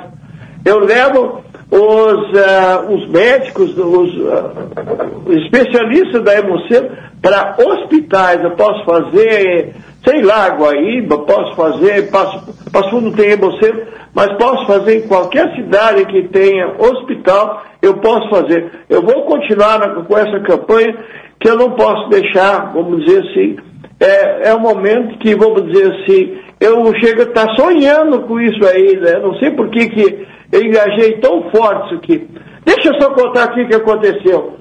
Eu 0.64 0.80
levo 0.80 1.44
os, 1.70 1.80
uh, 1.80 2.94
os 2.94 3.08
médicos, 3.10 3.78
os, 3.78 4.16
uh, 4.16 5.34
especialistas 5.34 6.24
da 6.24 6.40
hemocentro 6.40 6.96
para 7.22 7.56
hospitais. 7.58 8.44
Eu 8.44 8.52
posso 8.52 8.86
fazer, 8.86 9.76
sei 10.08 10.22
lá, 10.22 10.48
Guaíba, 10.50 11.18
posso 11.20 11.54
fazer, 11.56 12.10
Passo, 12.10 12.72
Passo 12.72 12.90
Fundo 12.90 13.12
tem 13.12 13.32
hemocentro, 13.32 13.86
mas 14.16 14.32
posso 14.38 14.66
fazer 14.66 15.00
em 15.00 15.08
qualquer 15.08 15.54
cidade 15.54 16.06
que 16.06 16.30
tenha 16.30 16.76
hospital, 16.80 17.64
eu 17.82 17.98
posso 17.98 18.30
fazer. 18.30 18.72
Eu 18.90 19.02
vou 19.02 19.24
continuar 19.24 19.80
na, 19.80 19.90
com 20.04 20.18
essa 20.18 20.40
campanha 20.40 20.96
que 21.40 21.50
eu 21.50 21.58
não 21.58 21.72
posso 21.72 22.08
deixar, 22.10 22.72
vamos 22.74 23.04
dizer 23.04 23.20
assim, 23.20 23.58
é, 24.00 24.50
é 24.50 24.56
um 24.56 24.60
momento 24.60 25.18
que, 25.20 25.36
vamos 25.36 25.72
dizer 25.72 25.92
assim, 25.92 26.38
eu 26.60 26.92
chego 27.00 27.22
a 27.22 27.26
estar 27.26 27.56
sonhando 27.56 28.22
com 28.22 28.40
isso 28.40 28.66
aí, 28.66 28.98
né? 28.98 29.20
Não 29.20 29.36
sei 29.36 29.52
por 29.52 29.70
que, 29.70 29.90
que 29.90 30.28
eu 30.52 30.62
engajei 30.62 31.18
tão 31.20 31.50
forte 31.52 31.88
isso 31.88 31.96
aqui. 31.96 32.28
Deixa 32.66 32.90
eu 32.90 33.02
só 33.02 33.12
contar 33.12 33.44
aqui 33.44 33.62
o 33.62 33.68
que 33.68 33.76
aconteceu. 33.76 34.58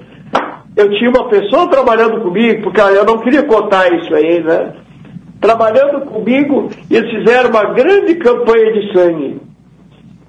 Eu 0.75 0.89
tinha 0.91 1.09
uma 1.09 1.27
pessoa 1.29 1.67
trabalhando 1.69 2.21
comigo, 2.21 2.63
porque 2.63 2.79
eu 2.79 3.05
não 3.05 3.17
queria 3.19 3.43
contar 3.43 3.91
isso 3.93 4.13
aí, 4.13 4.43
né? 4.43 4.73
Trabalhando 5.39 6.01
comigo, 6.05 6.69
eles 6.89 7.11
fizeram 7.11 7.49
uma 7.49 7.65
grande 7.73 8.15
campanha 8.15 8.73
de 8.73 8.93
sangue. 8.93 9.41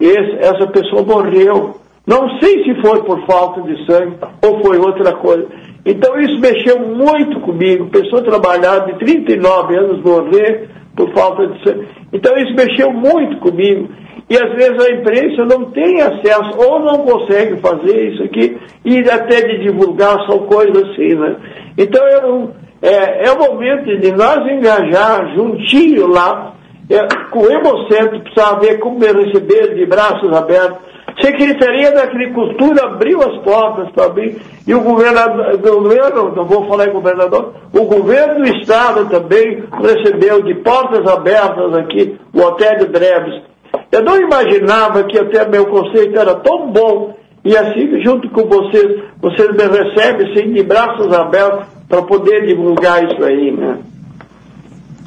Esse, 0.00 0.36
essa 0.38 0.66
pessoa 0.68 1.02
morreu. 1.02 1.76
Não 2.06 2.38
sei 2.38 2.64
se 2.64 2.80
foi 2.80 3.02
por 3.02 3.24
falta 3.26 3.62
de 3.62 3.84
sangue 3.86 4.16
ou 4.42 4.62
foi 4.62 4.78
outra 4.78 5.12
coisa. 5.14 5.46
Então 5.84 6.18
isso 6.20 6.38
mexeu 6.38 6.80
muito 6.80 7.40
comigo. 7.40 7.86
Pessoa 7.86 8.22
trabalhar 8.22 8.80
de 8.80 8.98
39 8.98 9.76
anos 9.76 10.02
morrer 10.02 10.68
por 10.94 11.12
falta 11.12 11.46
de 11.46 11.64
sangue. 11.64 11.88
Então 12.12 12.36
isso 12.36 12.54
mexeu 12.54 12.92
muito 12.92 13.38
comigo. 13.38 13.88
E 14.30 14.36
às 14.36 14.52
vezes 14.52 14.78
a 14.78 14.92
imprensa 14.92 15.44
não 15.46 15.70
tem 15.70 16.02
acesso 16.02 16.50
ou 16.58 16.80
não 16.80 16.98
consegue 16.98 17.56
fazer 17.60 18.12
isso 18.12 18.22
aqui 18.24 18.58
e 18.84 18.98
até 19.10 19.40
de 19.40 19.62
divulgar 19.62 20.18
são 20.26 20.40
coisas 20.40 20.84
assim, 20.90 21.14
né? 21.14 21.36
Então 21.78 22.06
eu, 22.08 22.50
é, 22.80 23.26
é 23.26 23.32
o 23.32 23.38
momento 23.38 23.99
de 23.99 24.12
nós 24.12 24.38
engajar 24.47 25.35
juntinho 25.35 26.06
lá, 26.06 26.54
é, 26.90 27.06
com 27.30 27.40
o 27.40 27.50
Hemocentro, 27.50 28.20
precisava 28.20 28.61
ver 28.61 28.78
como 28.78 28.99
me 28.99 29.06
receber 29.06 29.75
de 29.75 29.85
braços 29.87 30.32
abertos 30.32 30.88
Secretaria 31.20 31.90
da 31.90 32.04
Agricultura 32.04 32.85
abriu 32.85 33.20
as 33.20 33.38
portas 33.42 33.90
para 33.90 34.04
abrir, 34.04 34.40
e 34.66 34.73
o 34.73 34.80
governador, 34.80 35.56
governo, 35.58 36.35
não 36.35 36.44
vou 36.44 36.68
falar 36.68 36.88
em 36.88 36.92
governador, 36.92 37.54
o 37.73 37.85
governo 37.87 38.37
do 38.37 38.56
estado 38.56 39.08
também 39.08 39.64
recebeu 39.82 40.42
de 40.42 40.54
portas 40.56 41.04
abertas 41.11 41.75
aqui 41.75 42.16
o 42.32 42.40
Hotel 42.40 42.78
de 42.78 42.87
Dreves. 42.87 43.42
Eu 43.90 44.02
não 44.02 44.16
imaginava 44.16 45.02
que 45.04 45.18
até 45.18 45.49
meu 45.49 45.66
conceito 45.66 46.18
era 46.18 46.37
tão 46.37 46.70
bom, 46.70 47.16
e 47.44 47.56
assim, 47.56 48.00
junto 48.04 48.30
com 48.30 48.42
vocês, 48.49 49.02
vocês 49.20 49.49
me 49.50 49.64
recebem 49.64 50.30
assim, 50.30 50.52
de 50.52 50.62
braços 50.62 51.12
abertos 51.12 51.77
para 51.88 52.02
poder 52.02 52.47
divulgar 52.47 53.02
isso 53.04 53.23
aí, 53.25 53.50
né? 53.50 53.78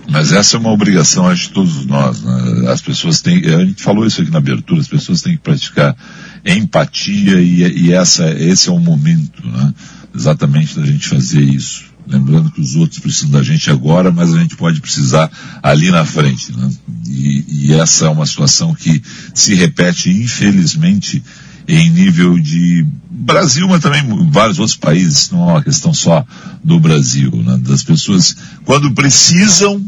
Mas 0.10 0.34
essa 0.34 0.58
é 0.58 0.60
uma 0.60 0.72
obrigação, 0.72 1.28
acho, 1.28 1.48
de 1.48 1.54
todos 1.54 1.86
nós. 1.86 2.22
Né? 2.22 2.70
As 2.70 2.82
pessoas 2.82 3.22
têm, 3.22 3.38
a 3.46 3.64
gente 3.64 3.82
falou 3.82 4.06
isso 4.06 4.22
aqui 4.22 4.32
na 4.32 4.40
abertura, 4.40 4.82
as 4.82 4.88
pessoas 4.88 5.22
têm 5.22 5.34
que 5.34 5.44
praticar 5.44 5.96
empatia 6.44 7.40
e, 7.40 7.86
e 7.86 7.94
essa, 7.94 8.30
esse 8.32 8.68
é 8.68 8.72
o 8.72 8.80
momento, 8.80 9.46
né? 9.46 9.74
Exatamente 10.14 10.78
da 10.78 10.86
gente 10.86 11.08
fazer 11.08 11.42
isso. 11.42 11.86
Lembrando 12.06 12.52
que 12.52 12.60
os 12.60 12.76
outros 12.76 13.00
precisam 13.00 13.32
da 13.32 13.44
gente 13.44 13.70
agora, 13.70 14.12
mas 14.12 14.34
a 14.34 14.40
gente 14.40 14.58
pode 14.58 14.82
precisar 14.82 15.32
ali 15.64 15.92
na 15.92 16.04
frente, 16.04 16.52
né? 16.58 16.70
E, 17.08 17.68
e 17.68 17.74
essa 17.74 18.08
é 18.08 18.10
uma 18.10 18.26
situação 18.26 18.74
que 18.74 19.02
se 19.34 19.54
repete, 19.54 20.10
infelizmente, 20.10 21.24
em 21.68 21.90
nível 21.90 22.40
de 22.40 22.86
Brasil, 23.10 23.68
mas 23.68 23.82
também 23.82 24.02
vários 24.30 24.60
outros 24.60 24.78
países, 24.78 25.30
não 25.32 25.50
é 25.50 25.54
uma 25.54 25.64
questão 25.64 25.94
só 25.94 26.26
do 26.64 26.80
Brasil, 26.80 27.32
né? 27.32 27.58
das 27.62 27.84
pessoas, 27.84 28.36
quando 28.66 28.92
precisam, 28.92 29.84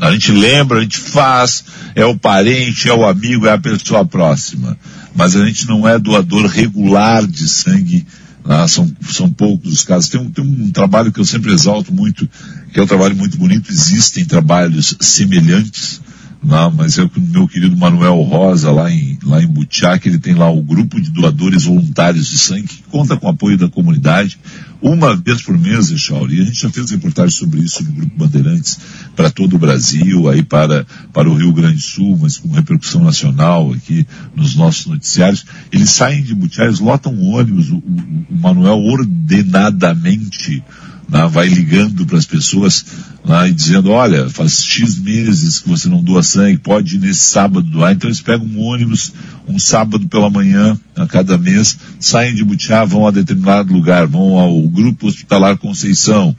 a 0.00 0.12
gente 0.12 0.32
lembra, 0.32 0.78
a 0.78 0.82
gente 0.82 0.98
faz, 0.98 1.64
é 1.94 2.04
o 2.04 2.16
parente, 2.16 2.88
é 2.88 2.94
o 2.94 3.06
amigo, 3.06 3.46
é 3.46 3.52
a 3.52 3.58
pessoa 3.58 4.04
próxima. 4.04 4.76
Mas 5.14 5.34
a 5.34 5.44
gente 5.44 5.66
não 5.66 5.86
é 5.88 5.98
doador 5.98 6.46
regular 6.46 7.26
de 7.26 7.48
sangue, 7.48 8.06
né? 8.46 8.66
são, 8.68 8.90
são 9.10 9.28
poucos 9.28 9.72
os 9.72 9.84
casos. 9.84 10.08
Tem 10.08 10.20
um, 10.20 10.30
tem 10.30 10.44
um 10.44 10.70
trabalho 10.70 11.10
que 11.10 11.18
eu 11.18 11.24
sempre 11.24 11.52
exalto 11.52 11.92
muito, 11.92 12.28
que 12.72 12.78
é 12.78 12.82
um 12.82 12.86
trabalho 12.86 13.16
muito 13.16 13.36
bonito, 13.36 13.72
existem 13.72 14.24
trabalhos 14.24 14.94
semelhantes, 15.00 16.00
Não, 16.42 16.70
mas 16.70 16.96
é 16.98 17.02
o 17.02 17.10
meu 17.16 17.48
querido 17.48 17.76
Manuel 17.76 18.22
Rosa, 18.22 18.70
lá 18.70 18.90
em, 18.90 19.18
lá 19.24 19.42
em 19.42 19.46
Butiá, 19.46 19.98
que 19.98 20.08
ele 20.08 20.18
tem 20.18 20.34
lá 20.34 20.48
o 20.48 20.62
grupo 20.62 21.00
de 21.00 21.10
doadores 21.10 21.64
voluntários 21.64 22.28
de 22.28 22.38
sangue, 22.38 22.68
que 22.68 22.82
conta 22.84 23.16
com 23.16 23.26
o 23.26 23.30
apoio 23.30 23.58
da 23.58 23.68
comunidade, 23.68 24.38
uma 24.80 25.16
vez 25.16 25.42
por 25.42 25.58
mês, 25.58 25.90
Echauri, 25.90 26.38
e 26.38 26.42
a 26.42 26.44
gente 26.44 26.62
já 26.62 26.70
fez 26.70 26.92
reportagem 26.92 27.36
sobre 27.36 27.60
isso 27.60 27.82
no 27.82 27.90
Grupo 27.90 28.16
Bandeirantes, 28.16 28.78
para 29.16 29.28
todo 29.30 29.56
o 29.56 29.58
Brasil, 29.58 30.28
aí 30.28 30.40
para, 30.42 30.86
para 31.12 31.28
o 31.28 31.34
Rio 31.34 31.52
Grande 31.52 31.74
do 31.74 31.82
Sul, 31.82 32.16
mas 32.22 32.38
com 32.38 32.48
repercussão 32.52 33.02
nacional 33.02 33.72
aqui 33.72 34.06
nos 34.36 34.54
nossos 34.54 34.86
noticiários. 34.86 35.44
Eles 35.72 35.90
saem 35.90 36.22
de 36.22 36.36
Butiá, 36.36 36.66
eles 36.66 36.78
lotam 36.78 37.20
ônibus, 37.20 37.70
o, 37.70 37.78
o, 37.78 38.26
o 38.30 38.38
Manuel 38.38 38.78
ordenadamente 38.78 40.62
né, 41.08 41.26
vai 41.26 41.48
ligando 41.48 42.04
para 42.04 42.18
as 42.18 42.26
pessoas 42.26 42.84
né, 43.24 43.48
e 43.48 43.52
dizendo, 43.52 43.90
olha, 43.90 44.28
faz 44.28 44.62
X 44.62 44.98
meses 44.98 45.58
que 45.58 45.68
você 45.68 45.88
não 45.88 46.02
doa 46.02 46.22
sangue, 46.22 46.58
pode 46.58 46.96
ir 46.96 46.98
nesse 46.98 47.20
sábado 47.20 47.62
doar. 47.62 47.92
Então 47.92 48.08
eles 48.08 48.20
pegam 48.20 48.46
um 48.46 48.60
ônibus, 48.60 49.12
um 49.48 49.58
sábado 49.58 50.06
pela 50.06 50.28
manhã, 50.28 50.78
a 50.94 51.06
cada 51.06 51.38
mês, 51.38 51.78
saem 51.98 52.34
de 52.34 52.44
Butiá, 52.44 52.84
vão 52.84 53.06
a 53.06 53.10
determinado 53.10 53.72
lugar, 53.72 54.06
vão 54.06 54.38
ao 54.38 54.60
Grupo 54.68 55.06
Hospitalar 55.06 55.56
Conceição, 55.56 56.36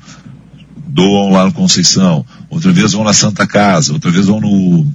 doam 0.87 1.31
lá 1.31 1.45
no 1.45 1.53
Conceição, 1.53 2.25
outra 2.49 2.71
vez 2.71 2.93
vão 2.93 3.03
na 3.03 3.13
Santa 3.13 3.47
Casa, 3.47 3.93
outra 3.93 4.11
vez 4.11 4.27
vão 4.27 4.39
no, 4.39 4.85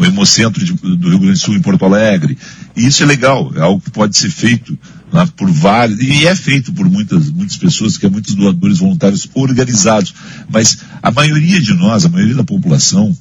Hemocentro 0.00 0.64
de, 0.64 0.72
do 0.72 1.08
Rio 1.08 1.18
Grande 1.18 1.34
do 1.34 1.38
Sul, 1.38 1.54
em 1.54 1.60
Porto 1.60 1.84
Alegre. 1.84 2.38
E 2.76 2.86
isso 2.86 3.02
é 3.02 3.06
legal, 3.06 3.52
é 3.56 3.60
algo 3.60 3.80
que 3.80 3.90
pode 3.90 4.16
ser 4.16 4.30
feito 4.30 4.78
né, 5.12 5.28
por 5.36 5.50
vários, 5.50 6.00
e 6.00 6.26
é 6.26 6.34
feito 6.34 6.72
por 6.72 6.88
muitas, 6.88 7.30
muitas 7.30 7.56
pessoas, 7.56 7.96
que 7.96 8.06
é 8.06 8.10
muitos 8.10 8.34
doadores 8.34 8.78
voluntários 8.78 9.28
organizados. 9.34 10.14
Mas 10.50 10.78
a 11.02 11.10
maioria 11.10 11.60
de 11.60 11.74
nós, 11.74 12.04
a 12.04 12.08
maioria 12.08 12.34
da 12.34 12.44
população, 12.44 13.16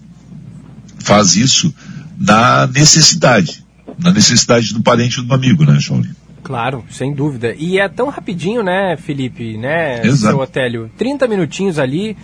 faz 1.00 1.36
isso 1.36 1.74
na 2.18 2.68
necessidade. 2.68 3.64
Na 3.98 4.12
necessidade 4.12 4.74
do 4.74 4.82
parente 4.82 5.20
ou 5.20 5.26
do 5.26 5.34
amigo, 5.34 5.64
né, 5.66 5.80
Shaolin? 5.80 6.12
Claro, 6.44 6.84
sem 6.90 7.14
dúvida. 7.14 7.54
E 7.58 7.80
é 7.80 7.90
tão 7.90 8.10
rapidinho, 8.10 8.64
né, 8.64 8.96
Felipe, 8.98 9.58
né, 9.58 10.06
Exato. 10.06 10.34
seu 10.34 10.40
Otélio? 10.40 10.92
30 10.98 11.28
minutinhos 11.28 11.80
ali, 11.80 12.16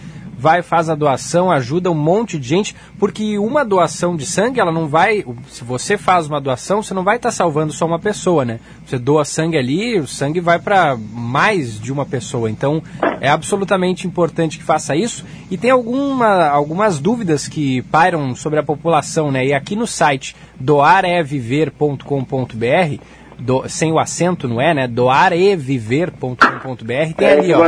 vai, 0.43 0.61
faz 0.61 0.89
a 0.89 0.95
doação, 0.95 1.49
ajuda 1.49 1.89
um 1.89 1.95
monte 1.95 2.37
de 2.37 2.45
gente, 2.45 2.75
porque 2.99 3.39
uma 3.39 3.63
doação 3.63 4.17
de 4.17 4.25
sangue, 4.25 4.59
ela 4.59 4.73
não 4.73 4.89
vai. 4.89 5.23
Se 5.47 5.63
você 5.63 5.97
faz 5.97 6.27
uma 6.27 6.41
doação, 6.41 6.83
você 6.83 6.93
não 6.93 7.01
vai 7.01 7.15
estar 7.15 7.29
tá 7.29 7.33
salvando 7.33 7.71
só 7.71 7.85
uma 7.85 7.97
pessoa, 7.97 8.43
né? 8.43 8.59
Você 8.85 8.99
doa 8.99 9.23
sangue 9.23 9.57
ali, 9.57 10.01
o 10.01 10.05
sangue 10.05 10.41
vai 10.41 10.59
para 10.59 10.97
mais 10.97 11.79
de 11.79 11.93
uma 11.93 12.05
pessoa. 12.05 12.49
Então 12.49 12.83
é 13.21 13.29
absolutamente 13.29 14.05
importante 14.05 14.57
que 14.57 14.65
faça 14.65 14.97
isso. 14.97 15.23
E 15.49 15.57
tem 15.57 15.71
alguma, 15.71 16.49
algumas 16.49 16.99
dúvidas 16.99 17.47
que 17.47 17.81
pairam 17.83 18.35
sobre 18.35 18.59
a 18.59 18.63
população, 18.63 19.31
né? 19.31 19.45
E 19.45 19.53
aqui 19.53 19.77
no 19.77 19.87
site 19.87 20.35
doareviver.com.br 20.59 23.01
do, 23.39 23.69
sem 23.69 23.93
o 23.93 23.99
acento, 23.99 24.49
não 24.49 24.59
é, 24.59 24.73
né? 24.73 24.89
Doareviver.com.br 24.89 27.13
tem 27.15 27.27
ali, 27.27 27.53
ó 27.53 27.63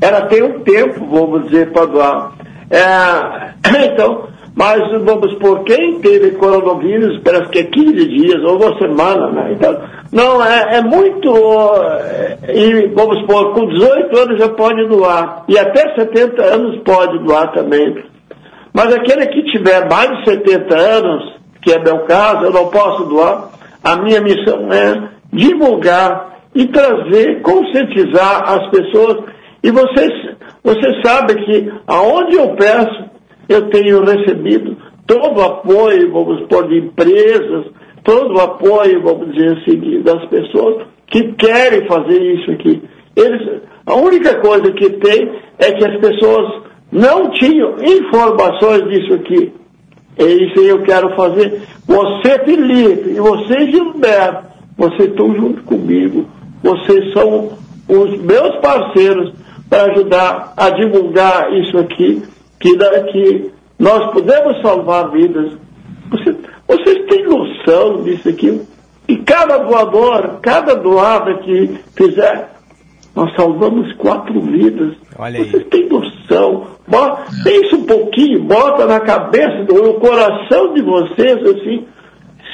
Ela 0.00 0.22
tem 0.22 0.42
um 0.42 0.60
tempo, 0.60 1.06
vamos 1.06 1.50
dizer, 1.50 1.70
para 1.70 1.84
doar. 1.84 2.47
É, 2.70 3.86
então, 3.92 4.28
mas 4.54 4.80
vamos 5.04 5.34
por 5.34 5.62
quem 5.62 6.00
teve 6.00 6.32
coronavírus, 6.32 7.20
parece 7.22 7.48
que 7.50 7.60
é 7.60 7.64
15 7.64 7.92
dias 8.08 8.42
ou 8.42 8.56
uma 8.56 8.76
semana, 8.78 9.30
né? 9.30 9.52
Então, 9.52 9.80
não, 10.12 10.44
é, 10.44 10.78
é 10.78 10.82
muito. 10.82 11.32
É, 11.84 12.38
e 12.54 12.88
vamos 12.88 13.24
por, 13.26 13.54
com 13.54 13.68
18 13.68 14.18
anos 14.18 14.38
já 14.38 14.48
pode 14.48 14.88
doar. 14.88 15.44
E 15.48 15.58
até 15.58 15.94
70 15.94 16.42
anos 16.42 16.82
pode 16.82 17.18
doar 17.20 17.52
também. 17.52 18.02
Mas 18.72 18.92
aquele 18.94 19.26
que 19.26 19.44
tiver 19.52 19.88
mais 19.88 20.18
de 20.18 20.30
70 20.30 20.76
anos, 20.76 21.34
que 21.62 21.72
é 21.72 21.78
meu 21.78 22.00
caso, 22.06 22.44
eu 22.44 22.50
não 22.50 22.66
posso 22.68 23.04
doar. 23.04 23.50
A 23.84 23.96
minha 23.96 24.20
missão 24.20 24.68
é 24.72 25.08
divulgar 25.32 26.40
e 26.54 26.66
trazer, 26.66 27.42
conscientizar 27.42 28.42
as 28.50 28.70
pessoas. 28.70 29.24
E 29.62 29.70
vocês 29.70 30.36
você 30.68 31.00
sabe 31.02 31.34
que 31.46 31.72
aonde 31.86 32.36
eu 32.36 32.54
peço, 32.54 33.04
eu 33.48 33.70
tenho 33.70 34.04
recebido 34.04 34.76
todo 35.06 35.38
o 35.38 35.42
apoio, 35.42 36.12
vamos 36.12 36.40
supor, 36.40 36.68
de 36.68 36.76
empresas, 36.76 37.68
todo 38.04 38.34
o 38.34 38.40
apoio, 38.40 39.02
vamos 39.02 39.32
dizer 39.32 39.56
assim, 39.56 40.02
das 40.02 40.22
pessoas 40.26 40.86
que 41.06 41.32
querem 41.32 41.86
fazer 41.86 42.20
isso 42.20 42.50
aqui. 42.50 42.82
Eles, 43.16 43.62
a 43.86 43.94
única 43.94 44.38
coisa 44.40 44.70
que 44.72 44.90
tem 44.90 45.32
é 45.58 45.72
que 45.72 45.86
as 45.86 45.98
pessoas 46.00 46.62
não 46.92 47.30
tinham 47.30 47.76
informações 47.82 48.84
disso 48.90 49.14
aqui. 49.14 49.50
É 50.18 50.24
isso 50.24 50.52
que 50.52 50.66
eu 50.66 50.82
quero 50.82 51.16
fazer. 51.16 51.62
Você, 51.86 52.44
Felipe, 52.44 53.10
e 53.10 53.20
você, 53.20 53.70
Gilberto, 53.70 54.48
vocês 54.76 55.08
estão 55.08 55.34
junto 55.34 55.62
comigo. 55.62 56.26
Vocês 56.62 57.10
são 57.14 57.52
os 57.88 58.20
meus 58.20 58.56
parceiros 58.56 59.32
para 59.68 59.92
ajudar 59.92 60.52
a 60.56 60.70
divulgar 60.70 61.52
isso 61.54 61.78
aqui, 61.78 62.22
que, 62.58 62.76
que 62.76 63.50
nós 63.78 64.12
podemos 64.12 64.60
salvar 64.62 65.10
vidas. 65.10 65.52
Você, 66.10 66.36
vocês 66.66 67.06
têm 67.06 67.24
noção 67.26 68.02
disso 68.02 68.28
aqui? 68.28 68.62
E 69.06 69.16
cada 69.18 69.58
doador, 69.58 70.38
cada 70.42 70.74
doada 70.74 71.34
que 71.38 71.78
fizer, 71.96 72.50
nós 73.14 73.34
salvamos 73.34 73.92
quatro 73.94 74.40
vidas. 74.40 74.94
Olha 75.18 75.38
aí. 75.38 75.50
Vocês 75.50 75.66
têm 75.68 75.88
noção? 75.88 76.66
Bota, 76.86 77.24
pensa 77.44 77.76
um 77.76 77.84
pouquinho, 77.84 78.44
bota 78.44 78.86
na 78.86 79.00
cabeça, 79.00 79.64
no 79.64 79.94
coração 79.94 80.72
de 80.72 80.82
vocês, 80.82 81.42
assim, 81.42 81.86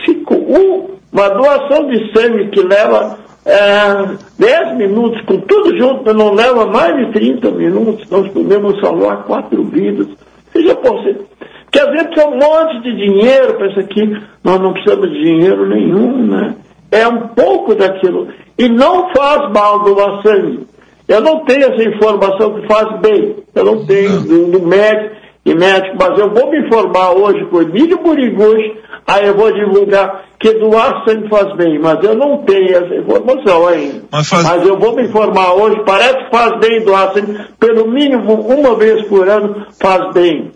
se, 0.05 0.25
um, 0.31 0.91
uma 1.13 1.29
doação 1.29 1.87
de 1.89 2.13
sangue 2.13 2.49
que 2.51 2.61
leva 2.61 3.19
é, 3.45 4.17
10 4.39 4.77
minutos, 4.77 5.21
com 5.23 5.39
tudo 5.41 5.77
junto, 5.77 6.15
não 6.15 6.33
leva 6.33 6.67
mais 6.67 6.97
de 6.97 7.13
30 7.13 7.51
minutos, 7.51 8.09
nós 8.11 8.29
podemos 8.29 8.81
salvar 8.81 9.25
quatro 9.25 9.63
vidas. 9.65 10.09
Seja 10.53 10.75
possível. 10.77 11.27
Porque 11.65 11.81
às 11.81 11.91
vezes 11.91 12.15
tem 12.15 12.27
um 12.27 12.39
monte 12.39 12.83
de 12.83 12.97
dinheiro 12.97 13.55
para 13.55 13.67
isso 13.69 13.81
aqui, 13.81 14.23
nós 14.43 14.61
não 14.61 14.73
precisamos 14.73 15.11
de 15.11 15.21
dinheiro 15.23 15.67
nenhum, 15.69 16.27
né? 16.27 16.55
É 16.91 17.07
um 17.09 17.29
pouco 17.29 17.75
daquilo. 17.75 18.29
E 18.57 18.69
não 18.69 19.13
faz 19.13 19.53
mal 19.53 19.83
doar 19.83 20.23
sangue. 20.23 20.61
Eu 21.09 21.21
não 21.21 21.45
tenho 21.45 21.65
essa 21.65 21.83
informação 21.83 22.55
que 22.55 22.67
faz 22.67 23.01
bem. 23.01 23.37
Eu 23.55 23.65
não 23.65 23.85
tenho 23.85 24.21
do, 24.21 24.53
do 24.53 24.67
médico 24.67 25.24
e 25.45 25.55
médico, 25.55 25.97
mas 26.01 26.19
eu 26.19 26.33
vou 26.33 26.51
me 26.51 26.59
informar 26.59 27.13
hoje 27.13 27.45
com 27.47 27.57
o 27.57 27.63
Emílio 27.63 27.99
Buriguchi, 27.99 28.79
aí 29.07 29.27
eu 29.27 29.35
vou 29.35 29.53
divulgar 29.53 30.25
que 30.39 30.53
doar 30.55 31.05
sangue 31.05 31.29
faz 31.29 31.55
bem, 31.57 31.79
mas 31.79 32.03
eu 32.03 32.15
não 32.15 32.39
tenho 32.39 32.77
essa 32.77 32.95
informação 32.95 33.67
ainda. 33.67 34.03
Mas, 34.11 34.29
faz... 34.29 34.43
mas 34.43 34.67
eu 34.67 34.79
vou 34.79 34.97
me 34.97 35.05
informar 35.05 35.53
hoje, 35.55 35.83
parece 35.85 36.25
que 36.25 36.31
faz 36.31 36.59
bem 36.61 36.83
doar 36.83 37.13
sangue, 37.13 37.39
pelo 37.59 37.89
mínimo 37.89 38.35
uma 38.41 38.75
vez 38.75 39.07
por 39.07 39.29
ano 39.29 39.67
faz 39.79 40.15
bem. 40.15 40.51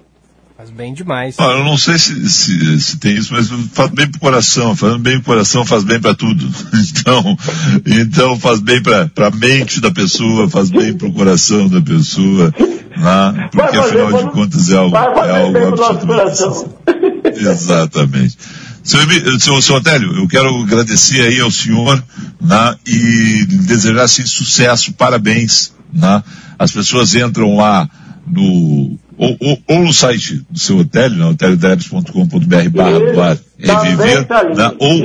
Faz 0.59 0.71
bem 0.71 0.93
demais. 0.93 1.37
Ah, 1.39 1.53
eu 1.53 1.63
não 1.63 1.79
sei 1.79 1.97
se, 1.97 2.29
se, 2.29 2.81
se, 2.81 2.97
tem 2.97 3.15
isso, 3.15 3.33
mas 3.33 3.49
faz 3.73 3.91
bem 3.93 4.09
pro 4.09 4.19
coração. 4.19 4.75
Fazendo 4.75 4.99
bem 4.99 5.15
pro 5.21 5.27
coração 5.27 5.65
faz 5.65 5.85
bem 5.85 6.01
para 6.01 6.17
tudo. 6.17 6.45
Então, 6.99 7.39
então 7.87 8.41
faz 8.41 8.59
bem 8.59 8.83
para 8.83 9.09
a 9.29 9.31
mente 9.31 9.81
da 9.81 9.93
pessoa, 9.93 10.51
faz 10.51 10.69
bem 10.69 10.95
pro 10.95 11.13
coração 11.13 11.69
da 11.69 11.81
pessoa. 11.81 12.53
Né? 12.59 13.49
Porque 13.53 13.77
afinal 13.77 14.13
de 14.13 14.31
contas 14.33 14.69
é 14.69 14.77
algo, 14.77 14.97
é 14.97 15.43
algo 15.43 15.69
absolutamente. 15.69 17.39
Exatamente. 17.41 18.37
Seu, 18.83 19.01
seu, 19.39 19.63
seu 19.63 19.77
Otélio, 19.77 20.13
eu 20.17 20.27
quero 20.27 20.49
agradecer 20.63 21.21
aí 21.21 21.41
ao 21.41 21.53
senhor 21.53 22.03
né, 22.41 22.77
e 22.85 23.47
desejar 23.47 24.03
assim, 24.03 24.27
sucesso, 24.27 24.93
parabéns. 24.93 25.73
Né? 25.93 26.21
As 26.59 26.73
pessoas 26.73 27.15
entram 27.15 27.57
lá 27.57 27.89
no 28.27 28.99
ou, 29.19 29.37
ou, 29.41 29.59
ou, 29.69 29.83
no 29.83 29.93
site 29.93 30.43
do 30.49 30.59
seu 30.59 30.79
hotel, 30.79 31.11
né, 31.11 31.27
hoteldebs.com.br 31.27 32.71
barra 32.71 33.13
doar 33.13 33.37
e 33.59 33.89
viver, 33.89 34.25
tá 34.25 34.45
né, 34.45 34.73
ou, 34.79 35.03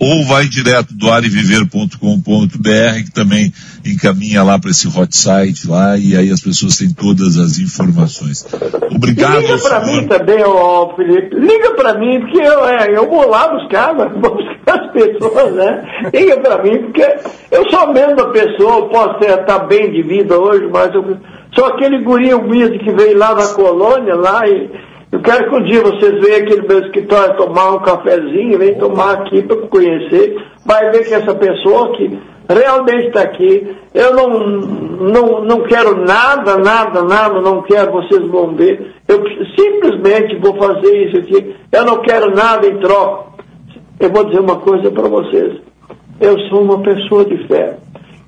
ou 0.00 0.24
vai 0.24 0.48
direto 0.48 0.92
doareviver.com.br 0.92 3.04
que 3.04 3.12
também 3.12 3.52
encaminha 3.86 4.42
lá 4.42 4.58
para 4.58 4.70
esse 4.70 4.88
hot 4.88 5.16
site 5.16 5.68
lá 5.68 5.96
e 5.96 6.16
aí 6.16 6.28
as 6.30 6.40
pessoas 6.40 6.76
têm 6.76 6.92
todas 6.92 7.38
as 7.38 7.60
informações. 7.60 8.44
Obrigado. 8.90 9.38
E 9.38 9.46
liga 9.46 9.58
para 9.58 9.86
mim 9.86 10.08
também, 10.08 10.42
ó, 10.44 10.96
Felipe, 10.96 11.36
liga 11.36 11.70
para 11.74 11.98
mim 11.98 12.20
porque 12.22 12.38
eu, 12.38 12.66
é, 12.66 12.96
eu 12.96 13.08
vou 13.08 13.28
lá 13.28 13.46
buscar, 13.46 13.94
vou 13.94 14.34
buscar 14.34 14.80
as 14.80 14.92
pessoas, 14.92 15.54
né? 15.54 15.84
Liga 16.12 16.40
para 16.40 16.60
mim 16.64 16.82
porque 16.82 17.06
eu 17.52 17.70
sou 17.70 17.78
a 17.78 17.92
mesma 17.92 18.32
pessoa, 18.32 18.88
posso 18.88 19.22
estar 19.22 19.44
tá 19.44 19.60
bem 19.60 19.92
de 19.92 20.02
vida 20.02 20.36
hoje, 20.36 20.68
mas 20.72 20.92
eu 20.92 21.16
Sou 21.54 21.66
aquele 21.66 21.98
guri 21.98 22.32
humilde 22.32 22.78
que 22.78 22.90
veio 22.92 23.18
lá 23.18 23.34
na 23.34 23.46
colônia, 23.54 24.14
lá, 24.14 24.48
e 24.48 24.70
eu 25.12 25.20
quero 25.20 25.50
que 25.50 25.56
um 25.56 25.62
dia 25.64 25.82
vocês 25.82 26.18
venham 26.24 26.38
aqui 26.38 26.56
no 26.56 26.66
meu 26.66 26.78
escritório 26.78 27.36
tomar 27.36 27.72
um 27.72 27.80
cafezinho, 27.80 28.58
vem 28.58 28.74
tomar 28.78 29.18
aqui 29.18 29.42
para 29.42 29.56
conhecer, 29.68 30.42
vai 30.64 30.90
ver 30.90 31.06
que 31.06 31.12
essa 31.12 31.34
pessoa 31.34 31.94
que 31.94 32.18
realmente 32.48 33.08
está 33.08 33.20
aqui, 33.20 33.76
eu 33.92 34.14
não, 34.14 34.28
não, 34.30 35.44
não 35.44 35.62
quero 35.64 35.94
nada, 35.94 36.56
nada, 36.56 37.02
nada, 37.02 37.40
não 37.42 37.60
quero, 37.60 37.92
vocês 37.92 38.26
vão 38.28 38.54
ver, 38.54 38.94
eu 39.06 39.22
simplesmente 39.54 40.36
vou 40.36 40.56
fazer 40.56 41.06
isso 41.06 41.18
aqui, 41.18 41.54
eu 41.70 41.84
não 41.84 41.98
quero 41.98 42.34
nada 42.34 42.66
em 42.66 42.78
troca. 42.78 43.32
Eu 44.00 44.10
vou 44.10 44.24
dizer 44.24 44.40
uma 44.40 44.56
coisa 44.56 44.90
para 44.90 45.06
vocês, 45.06 45.60
eu 46.18 46.38
sou 46.48 46.62
uma 46.62 46.80
pessoa 46.82 47.26
de 47.26 47.46
fé 47.46 47.76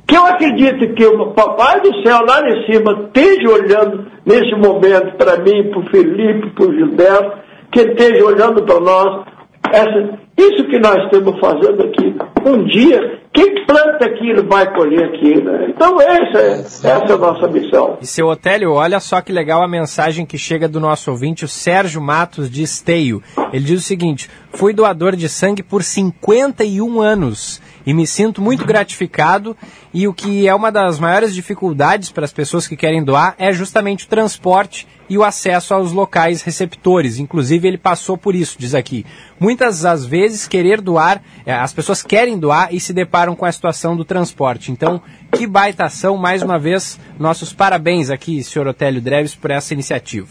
que 0.07 0.17
eu 0.17 0.27
acredito 0.27 0.95
que 0.95 1.07
o 1.07 1.33
Papai 1.33 1.81
do 1.81 2.03
Céu 2.03 2.25
lá 2.27 2.40
em 2.49 2.67
cima 2.67 3.07
esteja 3.07 3.49
olhando 3.49 4.07
nesse 4.25 4.55
momento 4.55 5.17
para 5.17 5.38
mim, 5.38 5.71
para 5.71 5.81
o 5.81 5.90
Felipe, 5.90 6.51
para 6.51 6.67
o 6.67 6.75
Gilberto, 6.75 7.38
que 7.73 7.81
ele 7.81 7.93
esteja 7.93 8.25
olhando 8.25 8.62
para 8.62 8.81
nós. 8.81 9.27
Essa, 9.73 10.19
isso 10.37 10.64
que 10.69 10.79
nós 10.79 10.97
estamos 11.05 11.40
fazendo 11.40 11.85
aqui, 11.85 12.14
um 12.47 12.64
dia, 12.67 13.19
quem 13.33 13.64
planta 13.64 14.05
aquilo 14.05 14.47
vai 14.47 14.73
colher 14.75 15.07
aquilo. 15.07 15.51
Né? 15.51 15.69
Então 15.71 15.99
essa 16.01 16.38
é, 16.38 16.61
essa 16.61 16.87
é 16.88 17.12
a 17.12 17.19
nossa 17.19 17.49
missão. 17.49 17.99
E 18.01 18.07
seu 18.07 18.29
Otélio, 18.29 18.73
olha 18.73 19.01
só 19.01 19.23
que 19.23 19.33
legal 19.33 19.62
a 19.62 19.69
mensagem 19.69 20.27
que 20.27 20.37
chega 20.37 20.69
do 20.69 20.79
nosso 20.79 21.11
ouvinte, 21.11 21.47
o 21.47 21.49
Sérgio 21.49 22.03
Matos 22.03 22.51
de 22.51 22.62
Esteio. 22.62 23.23
Ele 23.53 23.64
diz 23.64 23.81
o 23.81 23.85
seguinte, 23.85 24.29
fui 24.51 24.75
doador 24.75 25.17
de 25.17 25.29
sangue 25.29 25.62
por 25.62 25.83
51 25.83 27.01
anos 27.01 27.61
e 27.87 27.92
me 27.92 28.07
sinto 28.07 28.40
muito 28.40 28.64
gratificado. 28.64 29.57
E 29.92 30.09
o 30.09 30.14
que 30.14 30.49
é 30.49 30.55
uma 30.55 30.70
das 30.70 30.99
maiores 30.99 31.35
dificuldades 31.35 32.11
para 32.11 32.25
as 32.25 32.33
pessoas 32.33 32.66
que 32.66 32.77
querem 32.77 33.03
doar 33.05 33.35
é 33.38 33.53
justamente 33.53 34.05
o 34.05 34.09
transporte 34.09 34.87
e 35.09 35.18
o 35.18 35.25
acesso 35.25 35.75
aos 35.75 35.92
locais 35.92 36.42
receptores. 36.42 37.18
Inclusive, 37.18 37.68
ele 37.68 37.79
passou 37.79 38.16
por 38.16 38.35
isso, 38.35 38.57
diz 38.59 38.75
aqui. 38.75 39.05
Muitas 39.38 39.83
das 39.83 40.05
vezes, 40.05 40.49
querer 40.49 40.81
doar, 40.81 41.23
é, 41.44 41.53
as 41.53 41.73
pessoas 41.73 42.03
querem 42.03 42.38
doar 42.38 42.68
e 42.75 42.81
se 42.81 42.92
deparam 42.92 43.37
com 43.37 43.44
a 43.44 43.53
situação 43.53 43.97
do 43.97 44.05
transporte. 44.05 44.73
Então, 44.73 45.01
que 45.33 45.47
baita 45.47 45.85
ação, 45.85 46.16
mais 46.16 46.42
uma 46.42 46.59
vez, 46.59 46.99
nossos 47.18 47.53
parabéns 47.53 48.11
aqui, 48.11 48.42
senhor 48.42 48.66
Otélio 48.66 49.01
Dreves, 49.01 49.35
por 49.35 49.51
essa 49.51 49.75
iniciativa. 49.75 50.29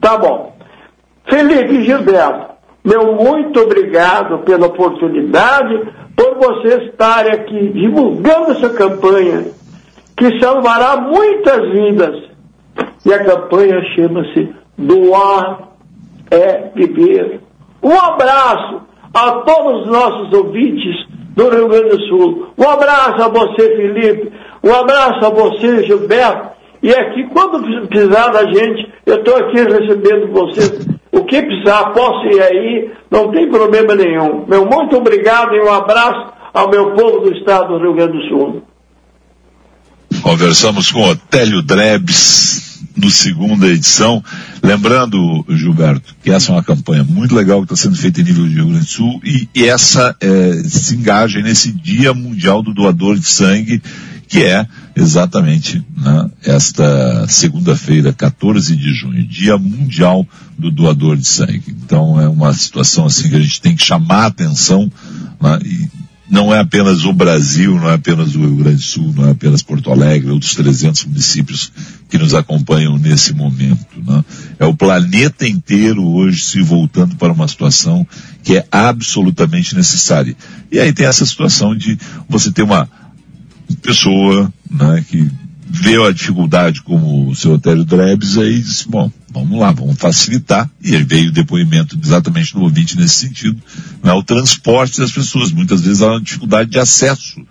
Tá 0.00 0.16
bom. 0.16 0.54
Felipe 1.26 1.84
Gilberto, 1.84 2.53
meu 2.84 3.14
muito 3.14 3.60
obrigado 3.60 4.40
pela 4.40 4.66
oportunidade, 4.66 5.90
por 6.14 6.34
vocês 6.36 6.90
estarem 6.90 7.32
aqui 7.32 7.68
divulgando 7.68 8.52
essa 8.52 8.68
campanha, 8.70 9.46
que 10.14 10.38
salvará 10.38 10.96
muitas 10.98 11.70
vidas. 11.70 12.24
E 13.06 13.12
a 13.12 13.24
campanha 13.24 13.80
chama-se 13.94 14.54
Doar 14.76 15.70
é 16.30 16.70
Viver. 16.74 17.40
Um 17.82 17.98
abraço 17.98 18.82
a 19.14 19.30
todos 19.42 19.82
os 19.82 19.86
nossos 19.86 20.32
ouvintes 20.32 21.06
do 21.34 21.48
Rio 21.48 21.68
Grande 21.68 21.88
do 21.88 22.00
Sul. 22.06 22.48
Um 22.58 22.68
abraço 22.68 23.22
a 23.22 23.28
você, 23.28 23.76
Felipe. 23.76 24.32
Um 24.62 24.74
abraço 24.74 25.24
a 25.24 25.30
você, 25.30 25.84
Gilberto. 25.84 26.54
E 26.82 26.90
aqui, 26.90 27.24
quando 27.28 27.62
precisar 27.88 28.28
da 28.28 28.44
gente, 28.44 28.92
eu 29.06 29.16
estou 29.16 29.36
aqui 29.36 29.56
recebendo 29.56 30.32
vocês 30.32 30.93
o 31.14 31.24
que 31.24 31.40
precisar, 31.42 31.90
posso 31.90 32.26
ir 32.26 32.42
aí, 32.42 32.90
não 33.10 33.30
tem 33.30 33.48
problema 33.48 33.94
nenhum. 33.94 34.44
Meu 34.46 34.66
muito 34.66 34.96
obrigado 34.96 35.54
e 35.54 35.60
um 35.60 35.72
abraço 35.72 36.32
ao 36.52 36.68
meu 36.68 36.92
povo 36.94 37.20
do 37.20 37.36
estado 37.36 37.68
do 37.68 37.78
Rio 37.78 37.94
Grande 37.94 38.18
do 38.18 38.28
Sul. 38.28 38.62
Conversamos 40.22 40.90
com 40.90 41.02
Otélio 41.02 41.62
Drebs 41.62 42.80
no 42.96 43.10
segunda 43.10 43.66
edição. 43.66 44.22
Lembrando, 44.62 45.44
Gilberto, 45.48 46.14
que 46.22 46.30
essa 46.30 46.50
é 46.50 46.54
uma 46.54 46.62
campanha 46.62 47.04
muito 47.04 47.34
legal 47.34 47.58
que 47.58 47.72
está 47.72 47.76
sendo 47.76 47.96
feita 47.96 48.20
em 48.20 48.24
nível 48.24 48.46
de 48.46 48.54
Rio 48.54 48.66
Grande 48.66 48.80
do 48.80 48.86
Sul 48.86 49.20
e, 49.24 49.48
e 49.54 49.64
essa 49.66 50.16
é, 50.20 50.52
se 50.64 50.96
engaja 50.96 51.40
nesse 51.40 51.72
Dia 51.72 52.14
Mundial 52.14 52.62
do 52.62 52.72
Doador 52.72 53.18
de 53.18 53.26
Sangue 53.26 53.82
que 54.28 54.42
é 54.42 54.66
exatamente 54.96 55.84
né, 55.96 56.30
esta 56.42 57.26
segunda-feira, 57.28 58.12
14 58.12 58.76
de 58.76 58.92
junho, 58.92 59.26
Dia 59.26 59.58
Mundial 59.58 60.26
do 60.58 60.70
Doador 60.70 61.16
de 61.16 61.26
Sangue. 61.26 61.76
Então 61.84 62.20
é 62.20 62.28
uma 62.28 62.52
situação 62.52 63.06
assim 63.06 63.28
que 63.28 63.36
a 63.36 63.40
gente 63.40 63.60
tem 63.60 63.76
que 63.76 63.84
chamar 63.84 64.24
a 64.24 64.26
atenção 64.26 64.90
né, 65.40 65.58
e 65.64 65.88
não 66.28 66.52
é 66.52 66.58
apenas 66.58 67.04
o 67.04 67.12
Brasil, 67.12 67.74
não 67.74 67.90
é 67.90 67.94
apenas 67.94 68.34
o 68.34 68.40
Rio 68.40 68.56
Grande 68.56 68.76
do 68.76 68.82
Sul, 68.82 69.12
não 69.14 69.28
é 69.28 69.30
apenas 69.32 69.62
Porto 69.62 69.92
Alegre, 69.92 70.30
outros 70.30 70.54
300 70.54 71.04
municípios 71.04 71.70
que 72.08 72.16
nos 72.16 72.34
acompanham 72.34 72.98
nesse 72.98 73.34
momento. 73.34 74.02
Né? 74.04 74.24
É 74.58 74.64
o 74.64 74.74
planeta 74.74 75.46
inteiro 75.46 76.02
hoje 76.02 76.42
se 76.42 76.62
voltando 76.62 77.14
para 77.16 77.32
uma 77.32 77.46
situação 77.46 78.06
que 78.42 78.56
é 78.56 78.66
absolutamente 78.72 79.76
necessária. 79.76 80.34
E 80.72 80.80
aí 80.80 80.92
tem 80.92 81.06
essa 81.06 81.26
situação 81.26 81.76
de 81.76 81.98
você 82.28 82.50
ter 82.50 82.62
uma 82.62 82.88
pessoa, 83.84 84.52
né, 84.70 85.04
que 85.08 85.30
vê 85.66 86.02
a 86.02 86.12
dificuldade 86.12 86.82
como 86.82 87.28
o 87.28 87.36
seu 87.36 87.52
Otélio 87.52 87.84
Drebs 87.84 88.38
aí 88.38 88.60
disse, 88.60 88.88
bom, 88.88 89.12
vamos 89.30 89.58
lá, 89.58 89.72
vamos 89.72 89.98
facilitar. 89.98 90.70
E 90.82 90.96
aí 90.96 91.02
veio 91.02 91.28
o 91.28 91.32
depoimento 91.32 91.98
exatamente 92.02 92.54
do 92.54 92.62
ouvinte 92.62 92.96
nesse 92.96 93.16
sentido, 93.16 93.60
né, 94.02 94.10
o 94.12 94.22
transporte 94.22 94.98
das 94.98 95.12
pessoas. 95.12 95.52
Muitas 95.52 95.82
vezes 95.82 96.00
há 96.00 96.12
uma 96.12 96.20
dificuldade 96.20 96.70
de 96.70 96.78
acesso 96.78 97.42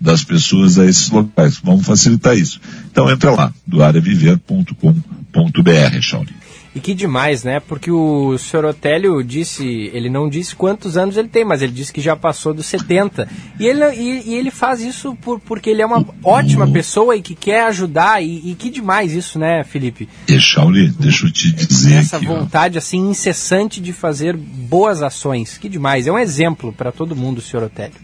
das 0.00 0.22
pessoas 0.22 0.78
a 0.78 0.86
esses 0.86 1.10
locais. 1.10 1.58
Vamos 1.62 1.84
facilitar 1.84 2.36
isso. 2.36 2.60
Então 2.90 3.10
entra 3.10 3.32
lá, 3.32 3.52
doareviver.com.br, 3.66 6.00
Shawnee. 6.00 6.39
E 6.72 6.78
que 6.78 6.94
demais, 6.94 7.42
né? 7.42 7.58
Porque 7.58 7.90
o 7.90 8.38
senhor 8.38 8.64
Otélio 8.64 9.24
disse, 9.24 9.90
ele 9.92 10.08
não 10.08 10.28
disse 10.28 10.54
quantos 10.54 10.96
anos 10.96 11.16
ele 11.16 11.26
tem, 11.26 11.44
mas 11.44 11.62
ele 11.62 11.72
disse 11.72 11.92
que 11.92 12.00
já 12.00 12.14
passou 12.14 12.54
dos 12.54 12.66
70. 12.66 13.28
E 13.58 13.66
ele, 13.66 13.84
e, 13.92 14.28
e 14.30 14.34
ele 14.34 14.52
faz 14.52 14.80
isso 14.80 15.16
por, 15.16 15.40
porque 15.40 15.68
ele 15.68 15.82
é 15.82 15.86
uma 15.86 16.06
ótima 16.22 16.70
pessoa 16.70 17.16
e 17.16 17.22
que 17.22 17.34
quer 17.34 17.66
ajudar. 17.66 18.22
E, 18.22 18.52
e 18.52 18.54
que 18.54 18.70
demais 18.70 19.12
isso, 19.12 19.36
né, 19.36 19.64
Felipe? 19.64 20.08
E 20.28 20.38
Shauli, 20.38 20.90
deixa 20.90 21.26
eu 21.26 21.32
te 21.32 21.50
dizer. 21.50 21.94
Essa 21.94 22.18
aqui, 22.18 22.26
vontade, 22.26 22.76
ó. 22.76 22.78
assim, 22.78 23.10
incessante 23.10 23.80
de 23.80 23.92
fazer 23.92 24.36
boas 24.36 25.02
ações. 25.02 25.58
Que 25.58 25.68
demais. 25.68 26.06
É 26.06 26.12
um 26.12 26.18
exemplo 26.18 26.72
para 26.72 26.92
todo 26.92 27.16
mundo, 27.16 27.40
senhor 27.40 27.64
Otélio. 27.64 27.96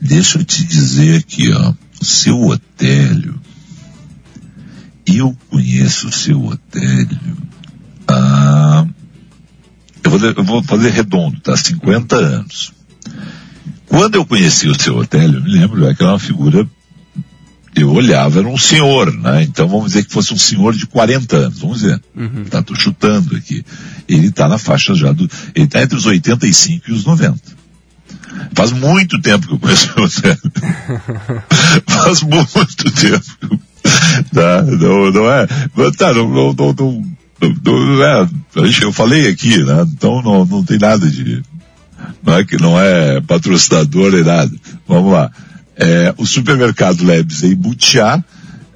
Deixa 0.00 0.38
eu 0.38 0.44
te 0.44 0.64
dizer 0.64 1.18
aqui, 1.18 1.50
ó. 1.52 1.74
Seu 2.00 2.40
Otélio. 2.42 3.40
Eu 5.04 5.36
conheço 5.50 6.06
o 6.06 6.12
seu 6.12 6.44
Otélio 6.44 7.47
eu, 10.08 10.18
vou, 10.18 10.30
eu, 10.30 10.44
vou, 10.44 10.62
fazer 10.62 10.90
redondo, 10.90 11.38
tá? 11.40 11.56
50 11.56 12.16
anos. 12.16 12.72
Quando 13.86 14.16
eu 14.16 14.24
conheci 14.24 14.68
o 14.68 14.80
seu 14.80 14.96
Otélio, 14.96 15.38
eu 15.38 15.42
me 15.42 15.50
lembro 15.50 15.86
é 15.86 15.94
que 15.94 16.02
era 16.02 16.12
uma 16.12 16.18
figura, 16.18 16.66
eu 17.74 17.92
olhava, 17.92 18.40
era 18.40 18.48
um 18.48 18.58
senhor, 18.58 19.12
né? 19.12 19.42
Então 19.42 19.68
vamos 19.68 19.86
dizer 19.88 20.04
que 20.04 20.12
fosse 20.12 20.32
um 20.34 20.38
senhor 20.38 20.74
de 20.74 20.86
40 20.86 21.36
anos, 21.36 21.58
vamos 21.58 21.80
dizer. 21.80 22.00
Uhum. 22.14 22.44
Tá, 22.44 22.62
tô 22.62 22.74
chutando 22.74 23.36
aqui. 23.36 23.64
Ele 24.08 24.30
tá 24.30 24.48
na 24.48 24.58
faixa 24.58 24.94
já 24.94 25.12
do, 25.12 25.28
ele 25.54 25.66
tá 25.66 25.82
entre 25.82 25.96
os 25.96 26.06
85 26.06 26.90
e 26.90 26.92
os 26.92 27.04
90. 27.04 27.38
Faz 28.54 28.72
muito 28.72 29.20
tempo 29.20 29.46
que 29.46 29.54
eu 29.54 29.58
conheço 29.58 29.92
o 29.96 30.02
Otélio. 30.02 30.38
Faz 31.86 32.22
muito 32.22 32.90
tempo. 32.92 33.60
Tá, 34.34 34.62
não, 34.62 35.10
não 35.10 35.30
é, 35.30 35.46
tá, 35.96 36.12
não, 36.12 36.28
não, 36.28 36.54
não 36.54 37.17
do, 37.40 37.52
do, 37.52 38.02
é, 38.02 38.28
eu 38.82 38.92
falei 38.92 39.28
aqui, 39.28 39.62
né? 39.62 39.86
Então 39.92 40.22
não, 40.22 40.44
não 40.44 40.64
tem 40.64 40.78
nada 40.78 41.08
de, 41.08 41.42
não 42.22 42.34
é 42.34 42.44
que 42.44 42.60
não 42.60 42.80
é 42.80 43.20
patrocinador 43.20 44.12
nem 44.12 44.24
nada. 44.24 44.50
Vamos 44.86 45.12
lá. 45.12 45.30
É, 45.76 46.12
o 46.16 46.26
supermercado 46.26 47.04
Lebes 47.04 47.44
em 47.44 47.54
Butiá 47.54 48.22